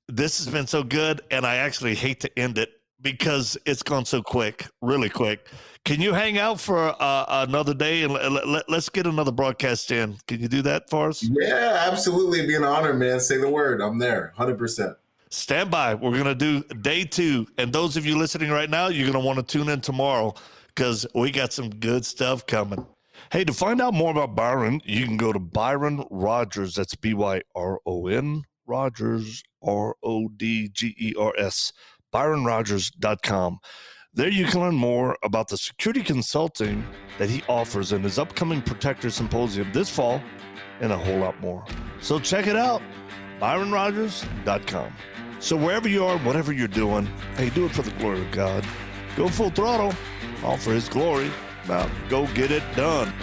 this 0.08 0.38
has 0.38 0.52
been 0.52 0.68
so 0.68 0.84
good, 0.84 1.22
and 1.32 1.46
I 1.46 1.58
actually 1.58 1.96
hate 1.96 2.22
to 2.22 2.40
end 2.40 2.58
it 2.58 2.70
because 3.02 3.58
it's 3.66 3.84
gone 3.84 4.06
so 4.06 4.22
quick, 4.22 4.68
really 4.82 5.10
quick. 5.10 5.48
Can 5.84 6.02
you 6.02 6.14
hang 6.14 6.40
out 6.40 6.60
for 6.60 6.96
uh, 7.00 7.26
another 7.48 7.74
day 7.74 8.04
and 8.04 8.14
let, 8.14 8.48
let, 8.48 8.70
let's 8.70 8.90
get 8.90 9.06
another 9.06 9.32
broadcast 9.32 9.92
in? 9.92 10.18
Can 10.28 10.42
you 10.42 10.48
do 10.48 10.62
that 10.64 10.90
for 10.90 11.10
us? 11.10 11.22
Yeah, 11.22 11.84
absolutely. 11.92 12.40
It'd 12.40 12.50
be 12.50 12.56
an 12.56 12.64
honor, 12.64 12.94
man. 12.94 13.20
Say 13.20 13.38
the 13.38 13.50
word. 13.50 13.82
I'm 13.82 14.00
there. 14.00 14.34
100%. 14.38 14.96
Stand 15.30 15.72
by. 15.72 15.96
We're 15.96 16.12
going 16.12 16.26
to 16.26 16.36
do 16.36 16.64
day 16.76 17.04
two. 17.04 17.48
And 17.58 17.74
those 17.74 17.98
of 17.98 18.06
you 18.06 18.18
listening 18.18 18.52
right 18.52 18.70
now, 18.70 18.88
you're 18.88 19.12
going 19.12 19.22
to 19.22 19.26
want 19.26 19.38
to 19.38 19.44
tune 19.44 19.70
in 19.70 19.82
tomorrow 19.82 20.34
because 20.68 21.06
we 21.16 21.32
got 21.32 21.54
some 21.54 21.70
good 21.70 22.06
stuff 22.06 22.46
coming. 22.46 22.86
Hey, 23.32 23.44
to 23.44 23.54
find 23.54 23.82
out 23.82 23.94
more 23.94 24.12
about 24.12 24.36
Byron, 24.36 24.82
you 24.86 25.06
can 25.06 25.18
go 25.18 25.34
to 25.34 25.40
Byron 25.40 26.06
Rodgers. 26.12 26.76
That's 26.76 26.96
B 26.96 27.14
Y 27.14 27.42
R 27.56 27.80
O 27.86 28.08
N 28.08 28.44
Rodgers, 28.68 29.44
R 29.64 29.96
O 30.04 30.28
D 30.28 30.70
G 30.70 30.96
E 31.00 31.14
R 31.18 31.34
S, 31.38 31.72
ByronRodgers.com. 32.14 33.60
There 34.14 34.30
you 34.30 34.46
can 34.46 34.62
learn 34.62 34.76
more 34.76 35.18
about 35.24 35.50
the 35.50 35.58
security 35.58 36.02
consulting 36.02 36.86
that 37.18 37.30
he 37.30 37.44
offers 37.50 37.92
in 37.92 38.02
his 38.02 38.18
upcoming 38.18 38.62
Protector 38.62 39.10
Symposium 39.10 39.70
this 39.74 39.90
fall 39.90 40.22
and 40.80 40.94
a 40.94 40.98
whole 40.98 41.18
lot 41.18 41.40
more. 41.42 41.66
So 42.00 42.20
check 42.20 42.48
it 42.48 42.56
out. 42.56 42.82
byronrodgers.com. 43.42 44.94
So 45.46 45.56
wherever 45.56 45.88
you 45.88 46.04
are, 46.04 46.18
whatever 46.18 46.52
you're 46.52 46.68
doing, 46.68 47.08
hey, 47.38 47.52
do 47.52 47.68
it 47.68 47.72
for 47.72 47.84
the 47.84 47.92
glory 48.00 48.20
of 48.20 48.32
God. 48.32 48.66
Go 49.16 49.30
full 49.30 49.52
throttle, 49.52 49.94
all 50.44 50.58
for 50.58 50.74
His 50.74 50.90
glory. 50.90 51.30
Now, 51.70 51.88
go 52.10 52.26
get 52.34 52.50
it 52.50 52.64
done. 52.76 53.14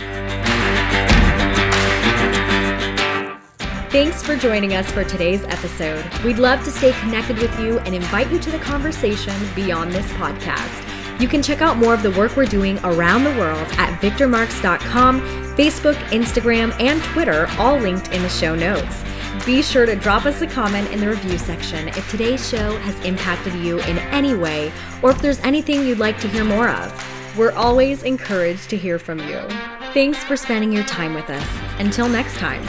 Thanks 3.90 4.22
for 4.22 4.36
joining 4.36 4.74
us 4.74 4.88
for 4.92 5.02
today's 5.02 5.42
episode. 5.46 6.04
We'd 6.22 6.38
love 6.38 6.62
to 6.62 6.70
stay 6.70 6.92
connected 7.00 7.38
with 7.38 7.58
you 7.58 7.80
and 7.80 7.92
invite 7.92 8.30
you 8.30 8.38
to 8.38 8.52
the 8.52 8.58
conversation 8.60 9.34
beyond 9.56 9.90
this 9.90 10.08
podcast. 10.12 11.20
You 11.20 11.26
can 11.26 11.42
check 11.42 11.60
out 11.60 11.76
more 11.76 11.92
of 11.92 12.04
the 12.04 12.12
work 12.12 12.36
we're 12.36 12.46
doing 12.46 12.78
around 12.84 13.24
the 13.24 13.30
world 13.30 13.66
at 13.78 14.00
victormarx.com, 14.00 15.20
Facebook, 15.56 15.96
Instagram, 16.10 16.72
and 16.80 17.02
Twitter, 17.02 17.48
all 17.58 17.78
linked 17.78 18.12
in 18.12 18.22
the 18.22 18.28
show 18.28 18.54
notes. 18.54 19.02
Be 19.44 19.62
sure 19.62 19.86
to 19.86 19.96
drop 19.96 20.24
us 20.24 20.40
a 20.42 20.46
comment 20.46 20.90
in 20.92 21.00
the 21.00 21.08
review 21.08 21.36
section 21.38 21.88
if 21.88 22.08
today's 22.10 22.48
show 22.48 22.76
has 22.78 23.04
impacted 23.04 23.54
you 23.54 23.80
in 23.80 23.98
any 23.98 24.34
way 24.34 24.70
or 25.02 25.10
if 25.10 25.20
there's 25.20 25.40
anything 25.40 25.86
you'd 25.86 25.98
like 25.98 26.18
to 26.20 26.28
hear 26.28 26.44
more 26.44 26.68
of. 26.68 27.36
We're 27.36 27.52
always 27.52 28.02
encouraged 28.02 28.70
to 28.70 28.76
hear 28.76 28.98
from 28.98 29.18
you. 29.18 29.40
Thanks 29.94 30.22
for 30.22 30.36
spending 30.36 30.72
your 30.72 30.84
time 30.84 31.14
with 31.14 31.28
us. 31.28 31.48
Until 31.78 32.08
next 32.08 32.36
time. 32.36 32.62